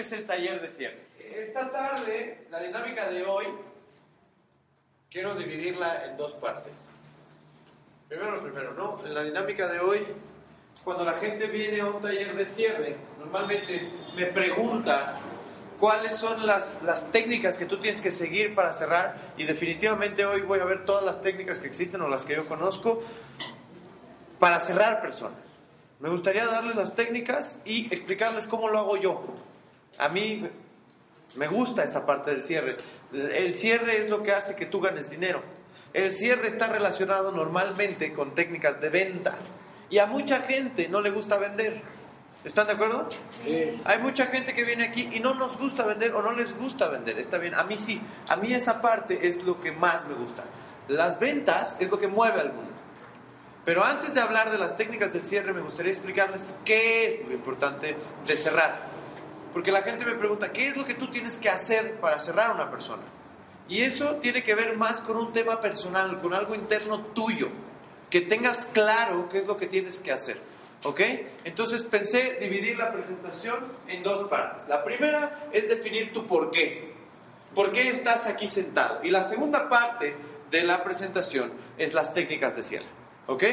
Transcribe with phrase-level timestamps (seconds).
[0.00, 0.98] Este es el taller de cierre.
[1.36, 3.44] Esta tarde, la dinámica de hoy,
[5.10, 6.72] quiero dividirla en dos partes.
[8.08, 8.96] Primero primero, ¿no?
[9.04, 10.06] En la dinámica de hoy,
[10.84, 15.20] cuando la gente viene a un taller de cierre, normalmente me pregunta
[15.78, 20.40] cuáles son las, las técnicas que tú tienes que seguir para cerrar y definitivamente hoy
[20.40, 23.02] voy a ver todas las técnicas que existen o las que yo conozco
[24.38, 25.40] para cerrar personas.
[25.98, 29.49] Me gustaría darles las técnicas y explicarles cómo lo hago yo.
[30.00, 30.48] A mí
[31.36, 32.76] me gusta esa parte del cierre.
[33.12, 35.42] El cierre es lo que hace que tú ganes dinero.
[35.92, 39.36] El cierre está relacionado normalmente con técnicas de venta.
[39.90, 41.82] Y a mucha gente no le gusta vender.
[42.44, 43.08] ¿Están de acuerdo?
[43.84, 46.88] Hay mucha gente que viene aquí y no nos gusta vender o no les gusta
[46.88, 47.18] vender.
[47.18, 48.00] Está bien, a mí sí.
[48.28, 50.44] A mí esa parte es lo que más me gusta.
[50.88, 52.70] Las ventas es lo que mueve al mundo.
[53.64, 57.34] Pero antes de hablar de las técnicas del cierre, me gustaría explicarles qué es lo
[57.34, 57.94] importante
[58.26, 58.89] de cerrar.
[59.52, 62.50] Porque la gente me pregunta, ¿qué es lo que tú tienes que hacer para cerrar
[62.50, 63.02] a una persona?
[63.68, 67.48] Y eso tiene que ver más con un tema personal, con algo interno tuyo.
[68.08, 70.40] Que tengas claro qué es lo que tienes que hacer.
[70.84, 71.00] ¿Ok?
[71.44, 74.66] Entonces pensé dividir la presentación en dos partes.
[74.66, 76.94] La primera es definir tu por qué.
[77.54, 79.00] ¿Por qué estás aquí sentado?
[79.04, 80.14] Y la segunda parte
[80.50, 82.86] de la presentación es las técnicas de cierre.
[83.26, 83.44] ¿Ok?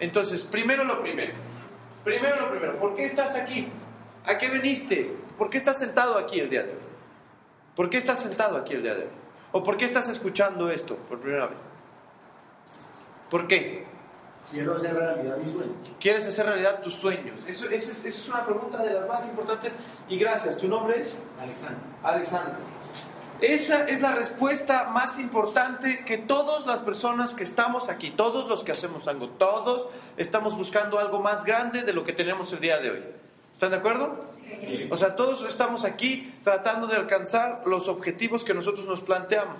[0.00, 1.34] Entonces, primero lo primero.
[2.04, 2.78] Primero lo primero.
[2.78, 3.68] ¿Por qué estás aquí?
[4.26, 5.16] ¿A qué viniste?
[5.38, 6.78] ¿Por qué estás sentado aquí el día de hoy?
[7.76, 9.10] ¿Por qué estás sentado aquí el día de hoy?
[9.52, 11.58] ¿O por qué estás escuchando esto por primera vez?
[13.30, 13.86] ¿Por qué?
[14.50, 15.76] Quiero hacer realidad mis sueños.
[16.00, 17.38] ¿Quieres hacer realidad tus sueños?
[17.46, 19.74] Eso, esa es, esa es una pregunta de las más importantes.
[20.08, 20.56] Y gracias.
[20.56, 21.14] ¿Tu nombre es?
[21.40, 21.78] Alexander.
[22.02, 22.54] Alexander.
[23.40, 28.64] Esa es la respuesta más importante que todas las personas que estamos aquí, todos los
[28.64, 32.78] que hacemos algo, todos estamos buscando algo más grande de lo que tenemos el día
[32.78, 33.04] de hoy.
[33.56, 34.20] ¿Están de acuerdo?
[34.90, 39.56] O sea, todos estamos aquí tratando de alcanzar los objetivos que nosotros nos planteamos.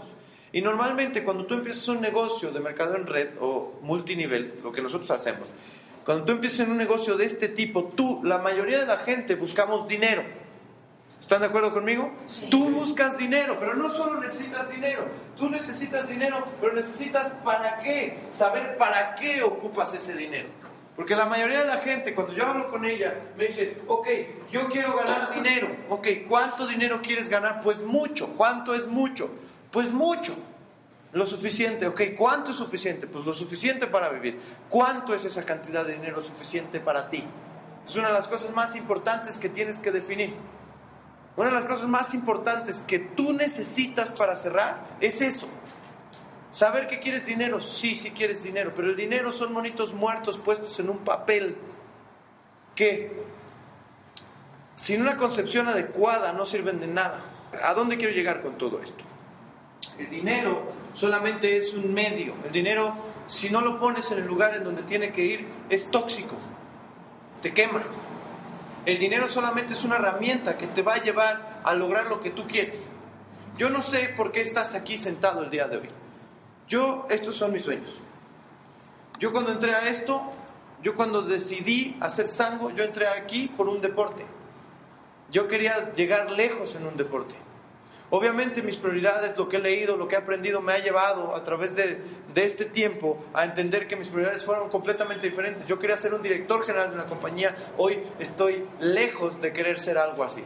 [0.52, 4.82] Y normalmente cuando tú empiezas un negocio de mercado en red o multinivel, lo que
[4.82, 5.48] nosotros hacemos,
[6.04, 9.34] cuando tú empiezas en un negocio de este tipo, tú, la mayoría de la gente
[9.34, 10.22] buscamos dinero.
[11.18, 12.12] ¿Están de acuerdo conmigo?
[12.50, 15.06] Tú buscas dinero, pero no solo necesitas dinero.
[15.38, 18.18] Tú necesitas dinero, pero necesitas para qué.
[18.28, 20.50] Saber para qué ocupas ese dinero.
[20.96, 24.08] Porque la mayoría de la gente, cuando yo hablo con ella, me dice, ok,
[24.50, 25.68] yo quiero ganar dinero.
[25.90, 27.60] Ok, ¿cuánto dinero quieres ganar?
[27.60, 28.28] Pues mucho.
[28.34, 29.30] ¿Cuánto es mucho?
[29.70, 30.34] Pues mucho.
[31.12, 33.06] Lo suficiente, ok, ¿cuánto es suficiente?
[33.06, 34.40] Pues lo suficiente para vivir.
[34.68, 37.24] ¿Cuánto es esa cantidad de dinero suficiente para ti?
[37.86, 40.34] Es una de las cosas más importantes que tienes que definir.
[41.36, 45.48] Una de las cosas más importantes que tú necesitas para cerrar es eso.
[46.56, 50.80] Saber que quieres dinero, sí, sí quieres dinero, pero el dinero son monitos muertos puestos
[50.80, 51.54] en un papel
[52.74, 53.12] que
[54.74, 57.20] sin una concepción adecuada no sirven de nada.
[57.62, 59.04] ¿A dónde quiero llegar con todo esto?
[59.98, 60.62] El dinero
[60.94, 62.32] solamente es un medio.
[62.46, 62.94] El dinero,
[63.26, 66.36] si no lo pones en el lugar en donde tiene que ir, es tóxico.
[67.42, 67.82] Te quema.
[68.86, 72.30] El dinero solamente es una herramienta que te va a llevar a lograr lo que
[72.30, 72.80] tú quieres.
[73.58, 76.05] Yo no sé por qué estás aquí sentado el día de hoy.
[76.68, 77.98] Yo, estos son mis sueños.
[79.18, 80.22] Yo cuando entré a esto,
[80.82, 84.24] yo cuando decidí hacer sango, yo entré aquí por un deporte.
[85.30, 87.34] Yo quería llegar lejos en un deporte.
[88.10, 91.42] Obviamente mis prioridades, lo que he leído, lo que he aprendido, me ha llevado a
[91.42, 92.00] través de,
[92.32, 95.66] de, este tiempo a entender que mis prioridades fueron completamente diferentes.
[95.66, 99.98] Yo quería ser un director general de una compañía, hoy estoy lejos de querer ser
[99.98, 100.44] algo así.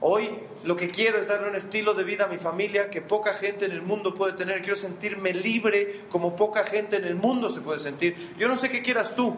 [0.00, 3.34] Hoy lo que quiero es darle un estilo de vida a mi familia que poca
[3.34, 4.60] gente en el mundo puede tener.
[4.60, 8.34] Quiero sentirme libre como poca gente en el mundo se puede sentir.
[8.38, 9.36] Yo no sé qué quieras tú.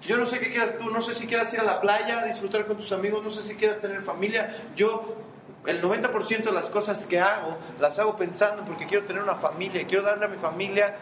[0.00, 0.90] Yo no sé qué quieras tú.
[0.90, 3.22] No sé si quieras ir a la playa, disfrutar con tus amigos.
[3.22, 4.56] No sé si quieras tener familia.
[4.74, 5.16] Yo
[5.66, 9.86] el 90% de las cosas que hago las hago pensando porque quiero tener una familia,
[9.86, 10.96] quiero darle a mi familia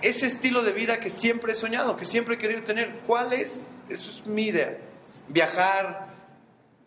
[0.00, 3.00] ese estilo de vida que siempre he soñado, que siempre he querido tener.
[3.06, 3.64] ¿Cuál es?
[3.88, 4.78] Eso es mi idea.
[5.28, 6.11] Viajar,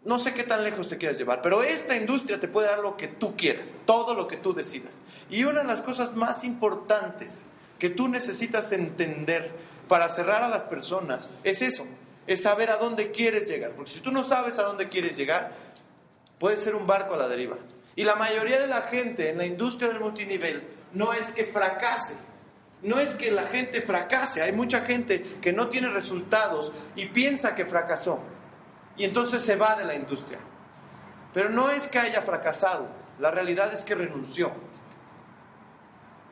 [0.05, 2.95] no sé qué tan lejos te quieras llevar, pero esta industria te puede dar lo
[2.95, 4.93] que tú quieras, todo lo que tú decidas.
[5.31, 7.39] Y una de las cosas más importantes
[7.79, 9.51] que tú necesitas entender
[9.87, 11.87] para cerrar a las personas es eso,
[12.27, 13.71] es saber a dónde quieres llegar.
[13.71, 15.53] Porque si tú no sabes a dónde quieres llegar,
[16.37, 17.57] puede ser un barco a la deriva.
[17.95, 20.63] Y la mayoría de la gente en la industria del multinivel
[20.93, 22.15] no es que fracase,
[22.83, 27.55] no es que la gente fracase, hay mucha gente que no tiene resultados y piensa
[27.55, 28.19] que fracasó
[28.97, 30.39] y entonces se va de la industria.
[31.33, 32.87] Pero no es que haya fracasado,
[33.19, 34.51] la realidad es que renunció.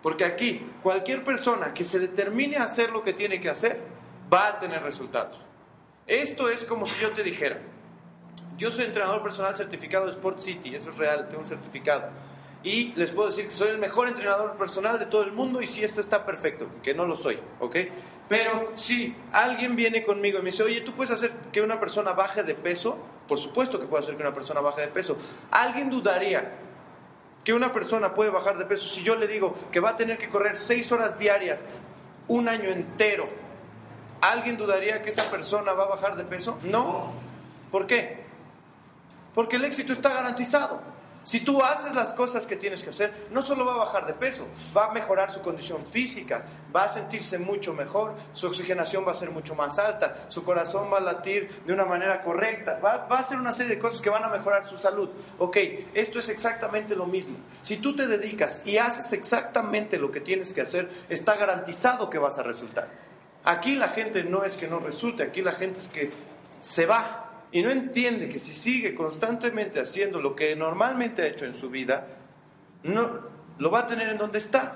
[0.02, 3.82] Porque aquí cualquier persona que se determine a hacer lo que tiene que hacer
[4.32, 5.38] va a tener resultados.
[6.06, 7.60] Esto es como si yo te dijera,
[8.58, 12.10] yo soy entrenador personal certificado de Sport City, eso es real, tengo un certificado.
[12.64, 15.68] Y les puedo decir que soy el mejor entrenador personal de todo el mundo y
[15.68, 17.76] si esto está perfecto, que no lo soy, ¿ok?
[18.30, 22.14] Pero si alguien viene conmigo y me dice, oye, ¿tú puedes hacer que una persona
[22.14, 22.98] baje de peso?
[23.28, 25.18] Por supuesto que puedo hacer que una persona baje de peso.
[25.52, 26.54] ¿Alguien dudaría
[27.44, 30.18] que una persona puede bajar de peso si yo le digo que va a tener
[30.18, 31.66] que correr seis horas diarias
[32.30, 33.26] un año entero?
[34.22, 36.58] ¿Alguien dudaría que esa persona va a bajar de peso?
[36.64, 37.12] No.
[37.72, 38.24] ¿Por qué?
[39.36, 40.82] Porque el éxito está garantizado.
[41.24, 44.14] Si tú haces las cosas que tienes que hacer, no solo va a bajar de
[44.14, 46.44] peso, va a mejorar su condición física,
[46.76, 50.92] va a sentirse mucho mejor, su oxigenación va a ser mucho más alta, su corazón
[50.92, 54.10] va a latir de una manera correcta, va, a hacer una serie de cosas que
[54.10, 55.10] van a mejorar su salud.
[55.40, 55.58] Ok,
[55.94, 57.38] esto es exactamente lo mismo.
[57.62, 62.18] Si tú te dedicas y haces exactamente lo que tienes que hacer, está garantizado que
[62.18, 62.90] vas a resultar.
[63.46, 66.10] Aquí la gente no es que no resulte, aquí la gente es que
[66.62, 67.23] se va
[67.54, 71.70] y no entiende que si sigue constantemente haciendo lo que normalmente ha hecho en su
[71.70, 72.08] vida,
[72.82, 73.22] no
[73.60, 74.74] lo va a tener en donde está.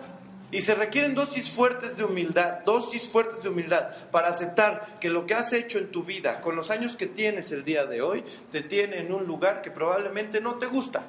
[0.51, 5.25] Y se requieren dosis fuertes de humildad, dosis fuertes de humildad para aceptar que lo
[5.25, 8.23] que has hecho en tu vida, con los años que tienes el día de hoy,
[8.51, 11.03] te tiene en un lugar que probablemente no te gusta.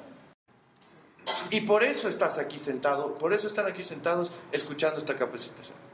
[1.51, 5.88] Y por eso estás aquí sentado, por eso están aquí sentados escuchando esta capacitación.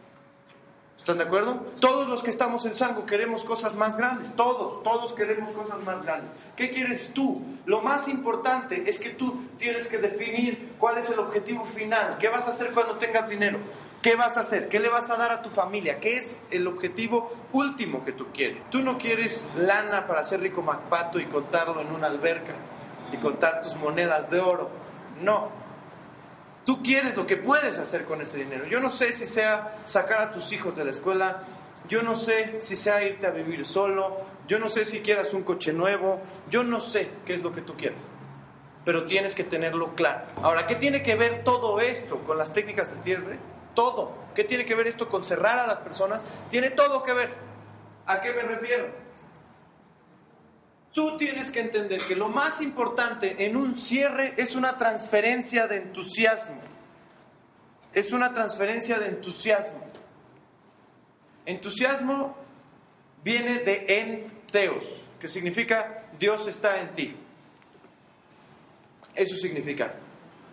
[1.05, 1.63] ¿Están de acuerdo?
[1.79, 6.01] Todos los que estamos en Sango queremos cosas más grandes, todos, todos queremos cosas más
[6.01, 6.31] grandes.
[6.55, 7.43] ¿Qué quieres tú?
[7.67, 12.27] Lo más importante es que tú tienes que definir cuál es el objetivo final, qué
[12.29, 13.59] vas a hacer cuando tengas dinero,
[14.01, 16.65] qué vas a hacer, qué le vas a dar a tu familia, qué es el
[16.65, 18.67] objetivo último que tú quieres.
[18.71, 22.55] Tú no quieres lana para ser rico MacPato y contarlo en una alberca
[23.13, 24.71] y contar tus monedas de oro.
[25.21, 25.51] No,
[26.65, 28.65] Tú quieres lo que puedes hacer con ese dinero.
[28.65, 31.43] Yo no sé si sea sacar a tus hijos de la escuela,
[31.87, 34.17] yo no sé si sea irte a vivir solo,
[34.47, 36.19] yo no sé si quieras un coche nuevo,
[36.49, 37.99] yo no sé qué es lo que tú quieres.
[38.83, 40.25] Pero tienes que tenerlo claro.
[40.41, 43.37] Ahora, ¿qué tiene que ver todo esto con las técnicas de cierre?
[43.75, 44.13] Todo.
[44.33, 46.23] ¿Qué tiene que ver esto con cerrar a las personas?
[46.49, 47.33] Tiene todo que ver.
[48.07, 49.04] ¿A qué me refiero?
[50.95, 55.75] Tú tienes que entender que lo más importante en un cierre es una transferencia de
[55.75, 56.61] entusiasmo.
[57.91, 59.85] Es una transferencia de entusiasmo.
[61.45, 62.37] Entusiasmo
[63.25, 67.13] viene de enteos, que significa Dios está en ti.
[69.13, 69.95] Eso significa.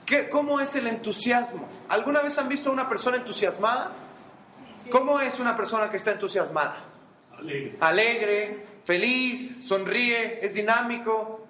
[0.04, 1.68] ¿Qué, ¿Cómo es el entusiasmo?
[1.88, 3.92] ¿Alguna vez han visto a una persona entusiasmada?
[4.90, 6.84] ¿Cómo es una persona que está entusiasmada?
[7.38, 7.76] Alegre.
[7.78, 11.46] Alegre, feliz, sonríe, es dinámico.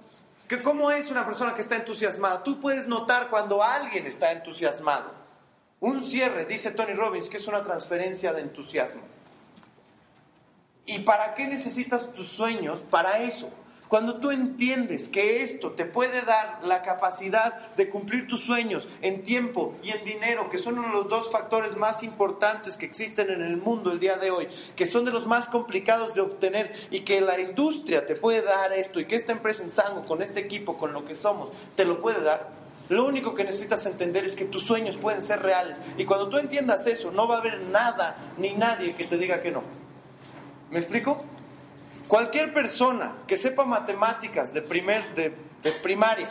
[0.48, 2.42] ¿Qué, ¿Cómo es una persona que está entusiasmada?
[2.42, 5.12] Tú puedes notar cuando alguien está entusiasmado.
[5.80, 9.02] Un cierre, dice Tony Robbins, que es una transferencia de entusiasmo.
[10.86, 12.80] ¿Y para qué necesitas tus sueños?
[12.90, 13.52] Para eso,
[13.92, 19.22] cuando tú entiendes que esto te puede dar la capacidad de cumplir tus sueños en
[19.22, 23.28] tiempo y en dinero, que son uno de los dos factores más importantes que existen
[23.28, 26.74] en el mundo el día de hoy, que son de los más complicados de obtener
[26.90, 30.22] y que la industria te puede dar esto y que esta empresa en Sango, con
[30.22, 32.48] este equipo, con lo que somos, te lo puede dar,
[32.88, 35.78] lo único que necesitas entender es que tus sueños pueden ser reales.
[35.98, 39.42] Y cuando tú entiendas eso, no va a haber nada ni nadie que te diga
[39.42, 39.62] que no.
[40.70, 41.26] ¿Me explico?
[42.08, 45.32] Cualquier persona que sepa matemáticas de, primer, de,
[45.82, 46.28] primaria,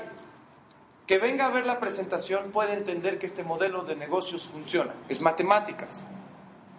[1.08, 4.94] que venga a ver la presentación, puede entender que este modelo de negocios funciona.
[5.10, 6.04] Es matemáticas.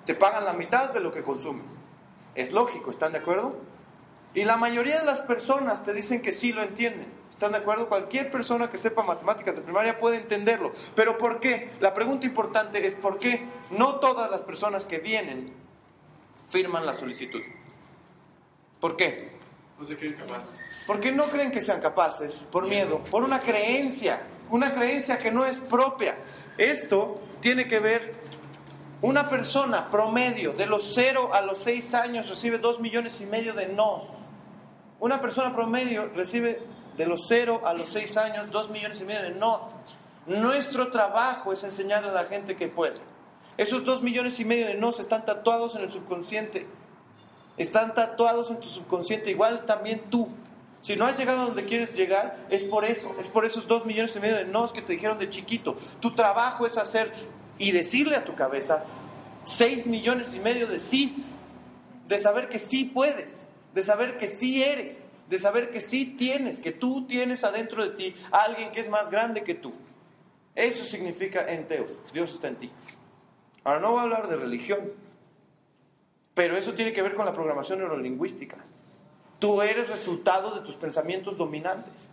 [0.06, 1.66] Te pagan la mitad de lo que consumes.
[2.34, 3.56] Es lógico, ¿están de acuerdo?
[4.34, 7.06] Y la mayoría de las personas te dicen que sí lo entienden.
[7.32, 7.88] ¿Están de acuerdo?
[7.88, 10.72] Cualquier persona que sepa matemáticas de primaria puede entenderlo.
[10.94, 11.72] Pero ¿por qué?
[11.80, 15.52] La pregunta importante es ¿por qué no todas las personas que vienen
[16.48, 17.42] firman la solicitud?
[18.82, 19.30] ¿Por qué?
[19.78, 20.48] No se creen capaces.
[20.88, 24.20] Porque no creen que sean capaces, por miedo, por una creencia,
[24.50, 26.18] una creencia que no es propia.
[26.58, 28.12] Esto tiene que ver,
[29.00, 33.54] una persona promedio de los 0 a los 6 años recibe 2 millones y medio
[33.54, 34.02] de no.
[34.98, 36.60] Una persona promedio recibe
[36.96, 39.68] de los 0 a los 6 años 2 millones y medio de no.
[40.26, 42.98] Nuestro trabajo es enseñarle a la gente que puede.
[43.56, 46.66] Esos 2 millones y medio de no están tatuados en el subconsciente
[47.56, 50.28] están tatuados en tu subconsciente, igual también tú.
[50.80, 53.86] Si no has llegado a donde quieres llegar, es por eso, es por esos dos
[53.86, 55.76] millones y medio de nos que te dijeron de chiquito.
[56.00, 57.12] Tu trabajo es hacer
[57.58, 58.84] y decirle a tu cabeza
[59.44, 61.12] seis millones y medio de sí,
[62.08, 66.58] de saber que sí puedes, de saber que sí eres, de saber que sí tienes,
[66.58, 69.72] que tú tienes adentro de ti a alguien que es más grande que tú.
[70.54, 72.70] Eso significa enteos, Dios está en ti.
[73.64, 74.92] Ahora no voy a hablar de religión,
[76.34, 78.56] pero eso tiene que ver con la programación neurolingüística.
[79.38, 82.08] Tú eres resultado de tus pensamientos dominantes.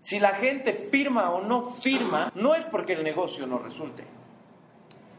[0.00, 4.04] Si la gente firma o no firma, no es porque el negocio no resulte.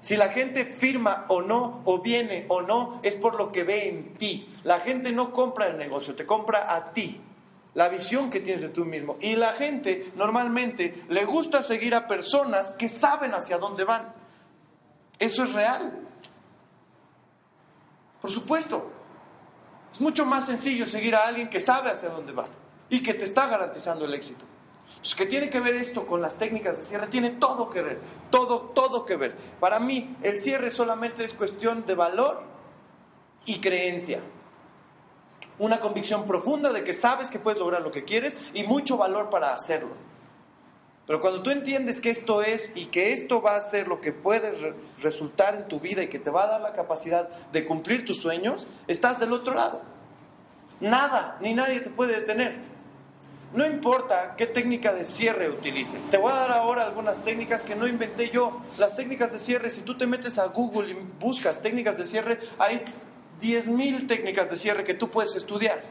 [0.01, 3.87] Si la gente firma o no, o viene o no, es por lo que ve
[3.87, 4.49] en ti.
[4.65, 7.21] La gente no compra el negocio, te compra a ti.
[7.75, 9.15] La visión que tienes de tú mismo.
[9.21, 14.13] Y la gente normalmente le gusta seguir a personas que saben hacia dónde van.
[15.19, 16.02] Eso es real.
[18.23, 18.89] Por supuesto.
[19.91, 22.45] Es mucho más sencillo seguir a alguien que sabe hacia dónde va
[22.89, 24.45] y que te está garantizando el éxito.
[24.87, 27.07] Entonces, ¿qué tiene que ver esto con las técnicas de cierre?
[27.07, 27.99] Tiene todo que ver,
[28.31, 29.35] todo, todo que ver.
[29.59, 32.43] Para mí, el cierre solamente es cuestión de valor
[33.45, 34.21] y creencia.
[35.59, 39.29] Una convicción profunda de que sabes que puedes lograr lo que quieres y mucho valor
[39.29, 40.12] para hacerlo.
[41.05, 44.13] Pero cuando tú entiendes que esto es y que esto va a ser lo que
[44.13, 48.05] puede resultar en tu vida y que te va a dar la capacidad de cumplir
[48.05, 49.81] tus sueños, estás del otro lado.
[50.79, 52.73] Nada ni nadie te puede detener.
[53.53, 56.09] No importa qué técnica de cierre utilices.
[56.09, 58.61] Te voy a dar ahora algunas técnicas que no inventé yo.
[58.79, 62.39] Las técnicas de cierre, si tú te metes a Google y buscas técnicas de cierre,
[62.57, 62.81] hay
[63.41, 65.83] 10.000 técnicas de cierre que tú puedes estudiar.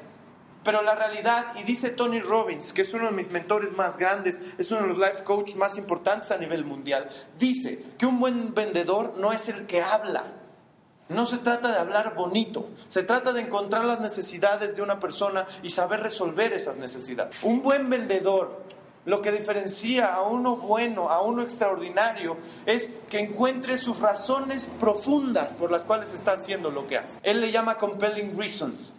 [0.64, 4.40] Pero la realidad, y dice Tony Robbins, que es uno de mis mentores más grandes,
[4.58, 8.54] es uno de los life coaches más importantes a nivel mundial, dice que un buen
[8.54, 10.24] vendedor no es el que habla.
[11.08, 15.46] No se trata de hablar bonito, se trata de encontrar las necesidades de una persona
[15.62, 17.36] y saber resolver esas necesidades.
[17.42, 18.62] Un buen vendedor,
[19.04, 25.54] lo que diferencia a uno bueno, a uno extraordinario, es que encuentre sus razones profundas
[25.54, 27.18] por las cuales está haciendo lo que hace.
[27.22, 28.92] Él le llama compelling reasons.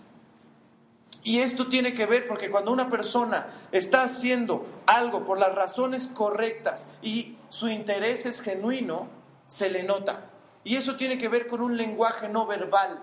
[1.23, 6.07] Y esto tiene que ver porque cuando una persona está haciendo algo por las razones
[6.07, 9.07] correctas y su interés es genuino,
[9.47, 10.29] se le nota.
[10.65, 13.01] Y eso tiene que ver con un lenguaje no verbal.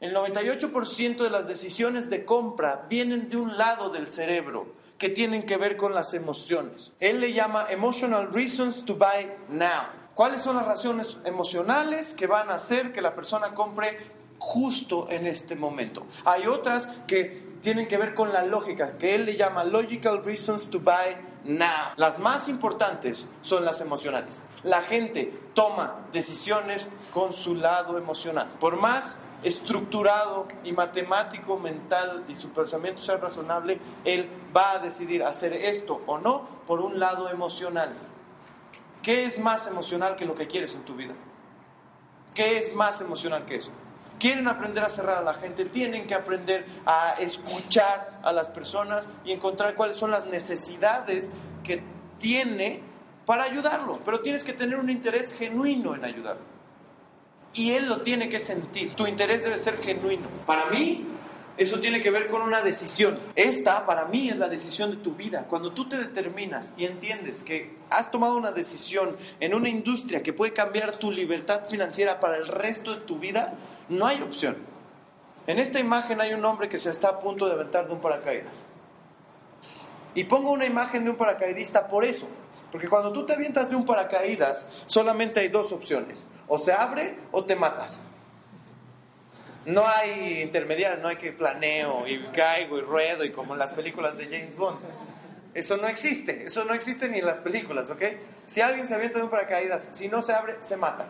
[0.00, 5.44] El 98% de las decisiones de compra vienen de un lado del cerebro que tienen
[5.44, 6.92] que ver con las emociones.
[6.98, 9.84] Él le llama emotional reasons to buy now.
[10.14, 13.96] ¿Cuáles son las razones emocionales que van a hacer que la persona compre
[14.42, 16.04] justo en este momento.
[16.24, 20.68] Hay otras que tienen que ver con la lógica, que él le llama logical reasons
[20.68, 21.92] to buy now.
[21.96, 24.42] Las más importantes son las emocionales.
[24.64, 28.48] La gente toma decisiones con su lado emocional.
[28.58, 35.22] Por más estructurado y matemático, mental y su pensamiento sea razonable, él va a decidir
[35.22, 37.94] hacer esto o no por un lado emocional.
[39.02, 41.14] ¿Qué es más emocional que lo que quieres en tu vida?
[42.34, 43.70] ¿Qué es más emocional que eso?
[44.22, 49.08] Quieren aprender a cerrar a la gente, tienen que aprender a escuchar a las personas
[49.24, 51.28] y encontrar cuáles son las necesidades
[51.64, 51.82] que
[52.20, 52.82] tiene
[53.26, 53.98] para ayudarlo.
[54.04, 56.44] Pero tienes que tener un interés genuino en ayudarlo.
[57.52, 58.94] Y él lo tiene que sentir.
[58.94, 60.28] Tu interés debe ser genuino.
[60.46, 61.04] Para mí,
[61.56, 63.16] eso tiene que ver con una decisión.
[63.34, 65.46] Esta, para mí, es la decisión de tu vida.
[65.48, 70.32] Cuando tú te determinas y entiendes que has tomado una decisión en una industria que
[70.32, 73.54] puede cambiar tu libertad financiera para el resto de tu vida,
[73.92, 74.56] no hay opción.
[75.46, 78.00] En esta imagen hay un hombre que se está a punto de aventar de un
[78.00, 78.62] paracaídas.
[80.14, 82.28] Y pongo una imagen de un paracaidista por eso.
[82.70, 86.18] Porque cuando tú te avientas de un paracaídas, solamente hay dos opciones.
[86.48, 88.00] O se abre o te matas.
[89.64, 93.72] No hay intermediario, no hay que planeo y caigo y ruedo y como en las
[93.72, 94.78] películas de James Bond.
[95.54, 98.02] Eso no existe, eso no existe ni en las películas, ¿ok?
[98.46, 101.08] Si alguien se avienta de un paracaídas, si no se abre, se mata.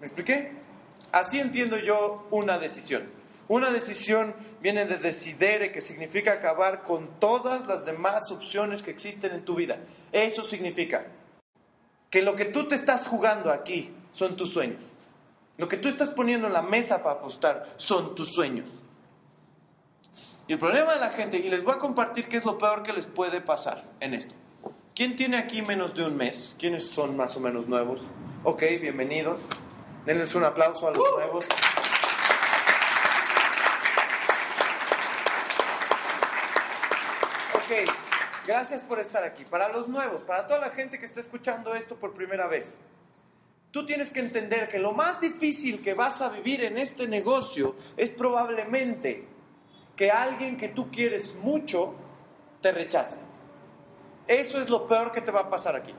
[0.00, 0.65] ¿Me expliqué?
[1.12, 3.08] Así entiendo yo una decisión.
[3.48, 9.32] Una decisión viene de decidere, que significa acabar con todas las demás opciones que existen
[9.32, 9.78] en tu vida.
[10.10, 11.06] Eso significa
[12.10, 14.82] que lo que tú te estás jugando aquí son tus sueños.
[15.58, 18.68] Lo que tú estás poniendo en la mesa para apostar son tus sueños.
[20.48, 22.82] Y el problema de la gente, y les voy a compartir qué es lo peor
[22.82, 24.34] que les puede pasar en esto.
[24.94, 26.54] ¿Quién tiene aquí menos de un mes?
[26.58, 28.08] ¿Quiénes son más o menos nuevos?
[28.44, 29.46] Ok, bienvenidos.
[30.06, 31.44] Denles un aplauso a los nuevos.
[37.54, 37.90] Ok,
[38.46, 39.44] gracias por estar aquí.
[39.44, 42.76] Para los nuevos, para toda la gente que está escuchando esto por primera vez,
[43.72, 47.74] tú tienes que entender que lo más difícil que vas a vivir en este negocio
[47.96, 49.26] es probablemente
[49.96, 51.96] que alguien que tú quieres mucho
[52.60, 53.16] te rechace.
[54.28, 55.92] Eso es lo peor que te va a pasar aquí.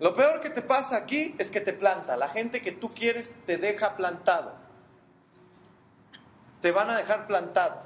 [0.00, 2.16] Lo peor que te pasa aquí es que te planta.
[2.16, 4.56] La gente que tú quieres te deja plantado.
[6.62, 7.82] Te van a dejar plantado.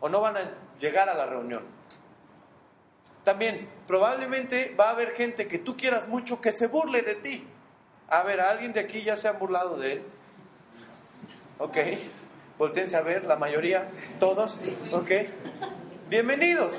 [0.00, 0.40] O no van a
[0.80, 1.62] llegar a la reunión.
[3.22, 7.46] También, probablemente va a haber gente que tú quieras mucho que se burle de ti.
[8.08, 10.02] A ver, ¿alguien de aquí ya se ha burlado de él?
[11.58, 11.76] Ok.
[12.56, 14.58] Voltense a ver, la mayoría, todos.
[14.90, 15.10] Ok.
[16.08, 16.72] Bienvenidos.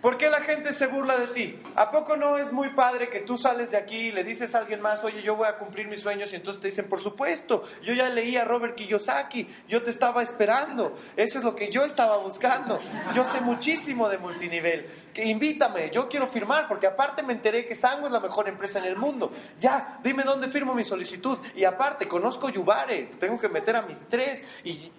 [0.00, 1.62] ¿Por qué la gente se burla de ti?
[1.76, 4.58] ¿A poco no es muy padre que tú sales de aquí y le dices a
[4.58, 7.64] alguien más, oye, yo voy a cumplir mis sueños y entonces te dicen, por supuesto,
[7.82, 11.84] yo ya leí a Robert Kiyosaki, yo te estaba esperando, eso es lo que yo
[11.84, 12.80] estaba buscando,
[13.14, 17.74] yo sé muchísimo de multinivel, que invítame, yo quiero firmar porque aparte me enteré que
[17.74, 21.64] Sango es la mejor empresa en el mundo, ya, dime dónde firmo mi solicitud y
[21.64, 24.90] aparte conozco Yubare, tengo que meter a mis tres y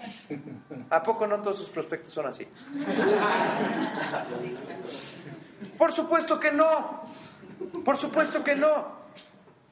[0.90, 2.46] ¿A poco no todos sus prospectos son así?
[5.76, 7.02] Por supuesto que no.
[7.84, 9.00] Por supuesto que no.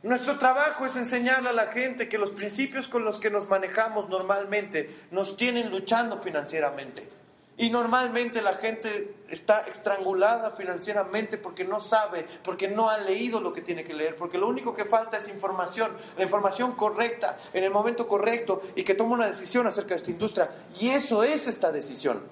[0.02, 4.08] Nuestro trabajo es enseñarle a la gente que los principios con los que nos manejamos
[4.08, 7.08] normalmente nos tienen luchando financieramente.
[7.56, 13.52] Y normalmente la gente está estrangulada financieramente porque no sabe, porque no ha leído lo
[13.52, 17.64] que tiene que leer, porque lo único que falta es información, la información correcta, en
[17.64, 20.50] el momento correcto y que toma una decisión acerca de esta industria.
[20.78, 22.22] Y eso es esta decisión.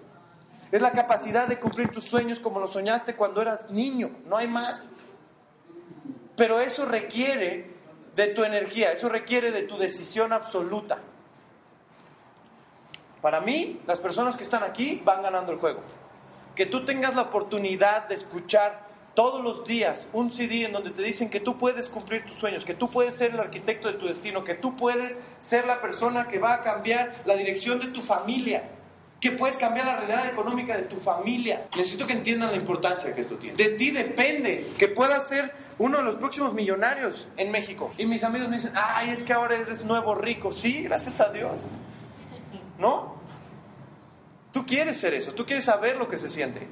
[0.72, 4.48] Es la capacidad de cumplir tus sueños como lo soñaste cuando eras niño, no hay
[4.48, 4.86] más.
[6.36, 7.70] Pero eso requiere
[8.14, 10.98] de tu energía, eso requiere de tu decisión absoluta.
[13.20, 15.80] Para mí, las personas que están aquí van ganando el juego.
[16.54, 21.02] Que tú tengas la oportunidad de escuchar todos los días un CD en donde te
[21.02, 24.06] dicen que tú puedes cumplir tus sueños, que tú puedes ser el arquitecto de tu
[24.06, 28.02] destino, que tú puedes ser la persona que va a cambiar la dirección de tu
[28.02, 28.70] familia,
[29.20, 31.66] que puedes cambiar la realidad económica de tu familia.
[31.76, 33.56] Necesito que entiendan la importancia que esto tiene.
[33.56, 37.92] De ti depende que puedas ser uno de los próximos millonarios en México.
[37.98, 40.52] Y mis amigos me dicen, ay, es que ahora eres nuevo rico.
[40.52, 41.62] Sí, gracias a Dios.
[42.78, 43.16] ¿No?
[44.52, 46.66] Tú quieres ser eso, tú quieres saber lo que se siente.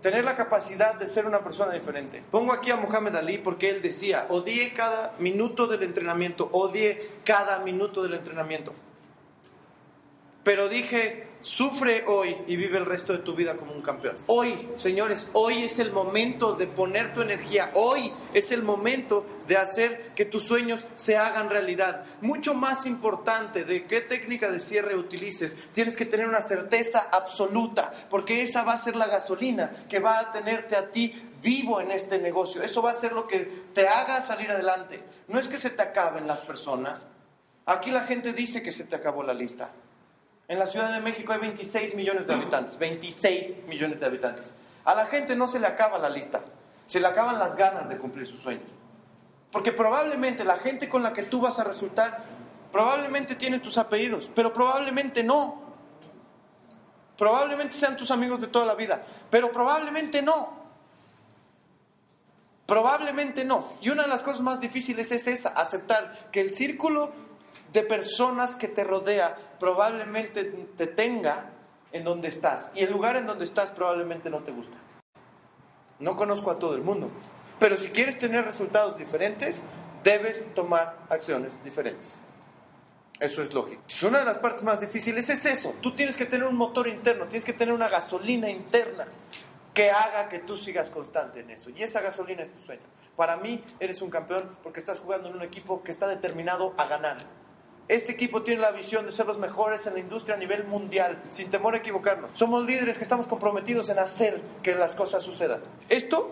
[0.00, 2.22] Tener la capacidad de ser una persona diferente.
[2.30, 7.58] Pongo aquí a Muhammad Ali porque él decía, odie cada minuto del entrenamiento, odie cada
[7.60, 8.72] minuto del entrenamiento.
[10.46, 14.14] Pero dije, sufre hoy y vive el resto de tu vida como un campeón.
[14.28, 17.72] Hoy, señores, hoy es el momento de poner tu energía.
[17.74, 22.04] Hoy es el momento de hacer que tus sueños se hagan realidad.
[22.20, 27.92] Mucho más importante de qué técnica de cierre utilices, tienes que tener una certeza absoluta,
[28.08, 31.90] porque esa va a ser la gasolina que va a tenerte a ti vivo en
[31.90, 32.62] este negocio.
[32.62, 33.40] Eso va a ser lo que
[33.74, 35.02] te haga salir adelante.
[35.26, 37.04] No es que se te acaben las personas.
[37.64, 39.72] Aquí la gente dice que se te acabó la lista.
[40.48, 44.52] En la Ciudad de México hay 26 millones de habitantes, 26 millones de habitantes.
[44.84, 46.40] A la gente no se le acaba la lista,
[46.86, 48.68] se le acaban las ganas de cumplir sus sueños.
[49.50, 52.22] Porque probablemente la gente con la que tú vas a resultar,
[52.70, 55.62] probablemente tiene tus apellidos, pero probablemente no.
[57.18, 60.66] Probablemente sean tus amigos de toda la vida, pero probablemente no.
[62.66, 63.72] Probablemente no.
[63.80, 67.12] Y una de las cosas más difíciles es esa, aceptar que el círculo
[67.76, 71.50] de personas que te rodea probablemente te tenga
[71.92, 72.70] en donde estás.
[72.74, 74.78] Y el lugar en donde estás probablemente no te gusta.
[75.98, 77.10] No conozco a todo el mundo.
[77.58, 79.60] Pero si quieres tener resultados diferentes,
[80.02, 82.18] debes tomar acciones diferentes.
[83.20, 83.82] Eso es lógico.
[84.08, 85.74] Una de las partes más difíciles es eso.
[85.82, 89.06] Tú tienes que tener un motor interno, tienes que tener una gasolina interna
[89.74, 91.68] que haga que tú sigas constante en eso.
[91.68, 92.86] Y esa gasolina es tu sueño.
[93.16, 96.86] Para mí eres un campeón porque estás jugando en un equipo que está determinado a
[96.86, 97.18] ganar.
[97.88, 101.22] Este equipo tiene la visión de ser los mejores en la industria a nivel mundial,
[101.28, 102.32] sin temor a equivocarnos.
[102.34, 105.60] Somos líderes que estamos comprometidos en hacer que las cosas sucedan.
[105.88, 106.28] Esto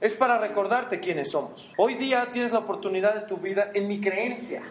[0.00, 1.72] es para recordarte quiénes somos.
[1.76, 4.62] Hoy día tienes la oportunidad de tu vida en mi creencia.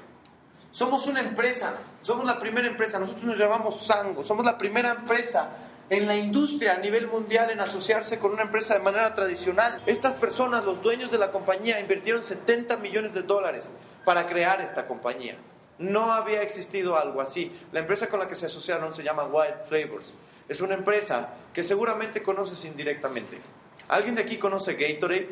[0.72, 5.50] Somos una empresa, somos la primera empresa, nosotros nos llamamos Sango, somos la primera empresa
[5.90, 9.82] en la industria a nivel mundial en asociarse con una empresa de manera tradicional.
[9.86, 13.70] Estas personas, los dueños de la compañía, invirtieron 70 millones de dólares
[14.04, 15.38] para crear esta compañía.
[15.80, 17.52] No había existido algo así.
[17.72, 20.14] La empresa con la que se asociaron se llama Wild Flavors.
[20.50, 23.40] Es una empresa que seguramente conoces indirectamente.
[23.88, 25.30] ¿Alguien de aquí conoce Gatorade?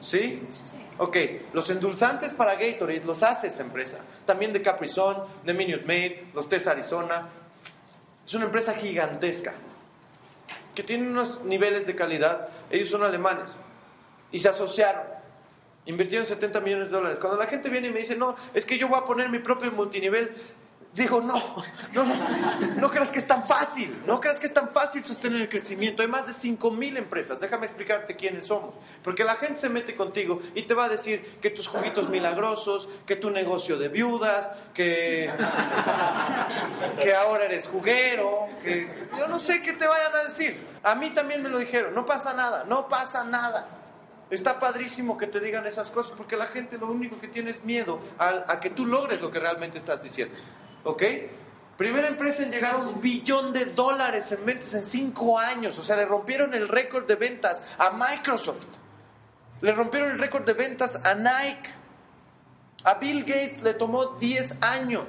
[0.00, 0.42] ¿Sí?
[0.98, 1.16] Ok,
[1.52, 4.00] los endulzantes para Gatorade los hace esa empresa.
[4.26, 7.28] También de Capri Sun, de Minute Maid, los Test Arizona.
[8.26, 9.54] Es una empresa gigantesca
[10.74, 12.48] que tiene unos niveles de calidad.
[12.70, 13.50] Ellos son alemanes
[14.30, 15.22] y se asociaron
[15.84, 17.18] Invirtieron 70 millones de dólares.
[17.18, 19.40] Cuando la gente viene y me dice, no, es que yo voy a poner mi
[19.40, 20.32] propio multinivel,
[20.94, 21.42] digo, no,
[21.92, 25.40] no, no, no creas que es tan fácil, no creas que es tan fácil sostener
[25.40, 26.02] el crecimiento.
[26.02, 28.74] Hay más de 5 mil empresas, déjame explicarte quiénes somos.
[29.02, 32.88] Porque la gente se mete contigo y te va a decir que tus juguitos milagrosos,
[33.06, 35.32] que tu negocio de viudas, que,
[37.00, 40.72] que ahora eres juguero, que yo no sé qué te vayan a decir.
[40.82, 43.78] A mí también me lo dijeron, no pasa nada, no pasa nada.
[44.28, 47.64] Está padrísimo que te digan esas cosas porque la gente lo único que tiene es
[47.64, 50.34] miedo a, a que tú logres lo que realmente estás diciendo.
[50.84, 51.02] ¿Ok?
[51.76, 55.78] Primera empresa en llegar a un billón de dólares en ventas en cinco años.
[55.78, 58.66] O sea, le rompieron el récord de ventas a Microsoft.
[59.60, 61.70] Le rompieron el récord de ventas a Nike.
[62.84, 65.04] A Bill Gates le tomó 10 años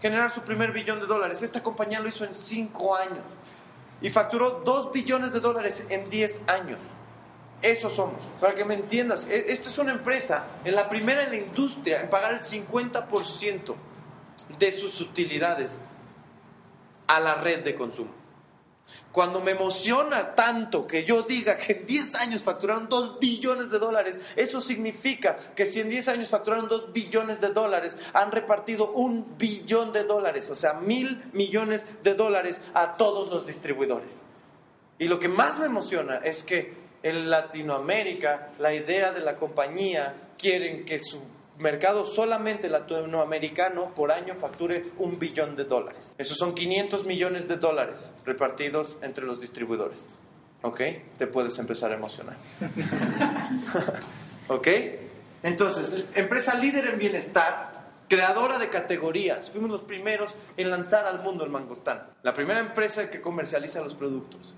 [0.00, 1.42] generar su primer billón de dólares.
[1.42, 3.24] Esta compañía lo hizo en cinco años.
[4.00, 6.78] Y facturó 2 billones de dólares en 10 años.
[7.62, 8.24] Eso somos.
[8.40, 12.00] Para que me entiendas, e, esta es una empresa, en la primera en la industria,
[12.00, 13.74] en pagar el 50%
[14.58, 15.76] de sus utilidades
[17.06, 18.24] a la red de consumo.
[19.12, 23.78] Cuando me emociona tanto que yo diga que en 10 años facturaron 2 billones de
[23.78, 28.90] dólares, eso significa que si en 10 años facturaron 2 billones de dólares, han repartido
[28.92, 34.22] un billón de dólares, o sea, mil millones de dólares a todos los distribuidores.
[34.98, 40.14] Y lo que más me emociona es que en Latinoamérica, la idea de la compañía
[40.38, 41.20] quieren que su
[41.58, 46.14] mercado solamente latinoamericano por año facture un billón de dólares.
[46.18, 50.04] Esos son 500 millones de dólares repartidos entre los distribuidores.
[50.62, 50.80] ¿Ok?
[51.18, 52.36] Te puedes empezar a emocionar.
[54.48, 54.68] ¿Ok?
[55.42, 59.50] Entonces, empresa líder en bienestar, creadora de categorías.
[59.50, 62.06] Fuimos los primeros en lanzar al mundo el mangostán.
[62.22, 64.54] La primera empresa que comercializa los productos.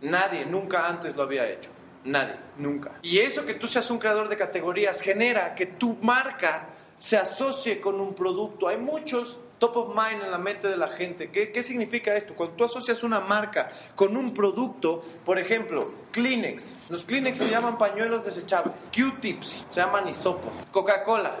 [0.00, 1.70] Nadie nunca antes lo había hecho.
[2.04, 2.92] Nadie, nunca.
[3.02, 7.80] Y eso que tú seas un creador de categorías genera que tu marca se asocie
[7.80, 8.68] con un producto.
[8.68, 11.30] Hay muchos top of mind en la mente de la gente.
[11.30, 12.34] ¿Qué, ¿Qué, significa esto?
[12.34, 16.90] Cuando tú asocias una marca con un producto, por ejemplo, Kleenex.
[16.90, 18.90] Los Kleenex se llaman pañuelos desechables.
[18.92, 20.52] Q-tips se llaman hisopos.
[20.72, 21.36] Coca-Cola,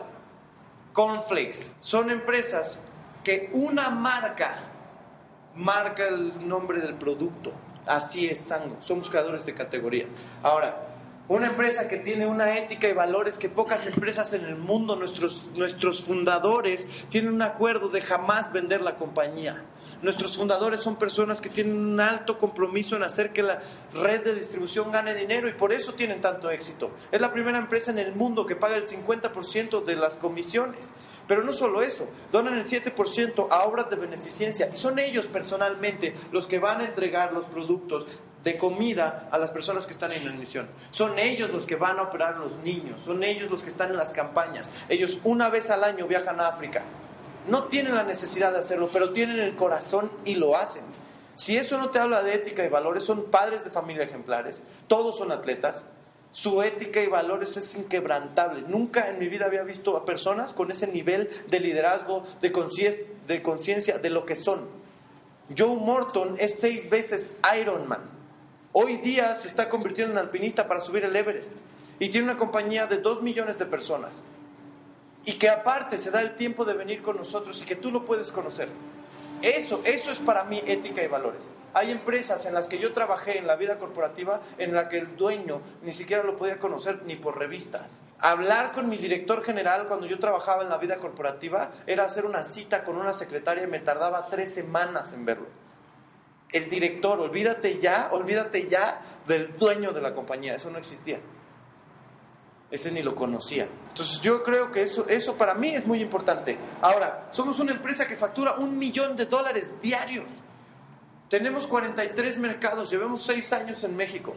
[0.92, 1.66] Cornflakes.
[1.80, 2.78] Son empresas
[3.24, 4.68] que una marca
[5.56, 7.52] marca el nombre del producto.
[7.86, 10.06] Así es Sango, somos creadores de categoría.
[10.42, 10.91] Ahora,
[11.32, 15.46] una empresa que tiene una ética y valores que pocas empresas en el mundo, nuestros,
[15.54, 19.64] nuestros fundadores, tienen un acuerdo de jamás vender la compañía.
[20.02, 23.60] Nuestros fundadores son personas que tienen un alto compromiso en hacer que la
[23.94, 26.90] red de distribución gane dinero y por eso tienen tanto éxito.
[27.10, 30.92] Es la primera empresa en el mundo que paga el 50% de las comisiones.
[31.28, 36.14] Pero no solo eso, donan el 7% a obras de beneficencia y son ellos personalmente
[36.32, 38.06] los que van a entregar los productos
[38.42, 40.68] de comida a las personas que están en la misión.
[40.90, 43.90] Son ellos los que van a operar a los niños, son ellos los que están
[43.90, 44.68] en las campañas.
[44.88, 46.82] Ellos una vez al año viajan a África.
[47.48, 50.84] No tienen la necesidad de hacerlo, pero tienen el corazón y lo hacen.
[51.34, 55.16] Si eso no te habla de ética y valores, son padres de familia ejemplares, todos
[55.18, 55.82] son atletas,
[56.30, 58.62] su ética y valores es inquebrantable.
[58.66, 63.94] Nunca en mi vida había visto a personas con ese nivel de liderazgo, de conciencia,
[63.98, 64.66] de, de lo que son.
[65.56, 68.21] Joe Morton es seis veces Ironman.
[68.74, 71.52] Hoy día se está convirtiendo en alpinista para subir el Everest
[71.98, 74.12] y tiene una compañía de dos millones de personas
[75.26, 78.06] y que aparte se da el tiempo de venir con nosotros y que tú lo
[78.06, 78.70] puedes conocer.
[79.42, 81.42] Eso, eso es para mí ética y valores.
[81.74, 85.16] Hay empresas en las que yo trabajé en la vida corporativa en la que el
[85.16, 87.98] dueño ni siquiera lo podía conocer ni por revistas.
[88.20, 92.42] Hablar con mi director general cuando yo trabajaba en la vida corporativa era hacer una
[92.42, 95.61] cita con una secretaria y me tardaba tres semanas en verlo
[96.52, 101.20] el director, olvídate ya, olvídate ya del dueño de la compañía, eso no existía.
[102.70, 103.68] Ese ni lo conocía.
[103.88, 106.56] Entonces yo creo que eso, eso para mí es muy importante.
[106.80, 110.24] Ahora, somos una empresa que factura un millón de dólares diarios.
[111.28, 114.34] Tenemos 43 mercados, llevamos 6 años en México.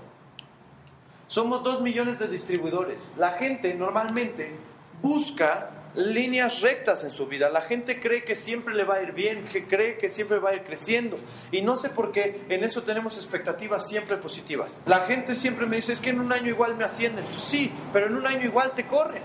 [1.28, 3.12] Somos 2 millones de distribuidores.
[3.18, 4.56] La gente normalmente
[5.02, 7.50] busca líneas rectas en su vida.
[7.50, 10.52] La gente cree que siempre le va a ir bien, que cree que siempre va
[10.52, 11.18] a ir creciendo.
[11.52, 14.72] Y no sé por qué en eso tenemos expectativas siempre positivas.
[14.86, 17.26] La gente siempre me dice, es que en un año igual me ascienden.
[17.26, 19.24] Sí, pero en un año igual te corren.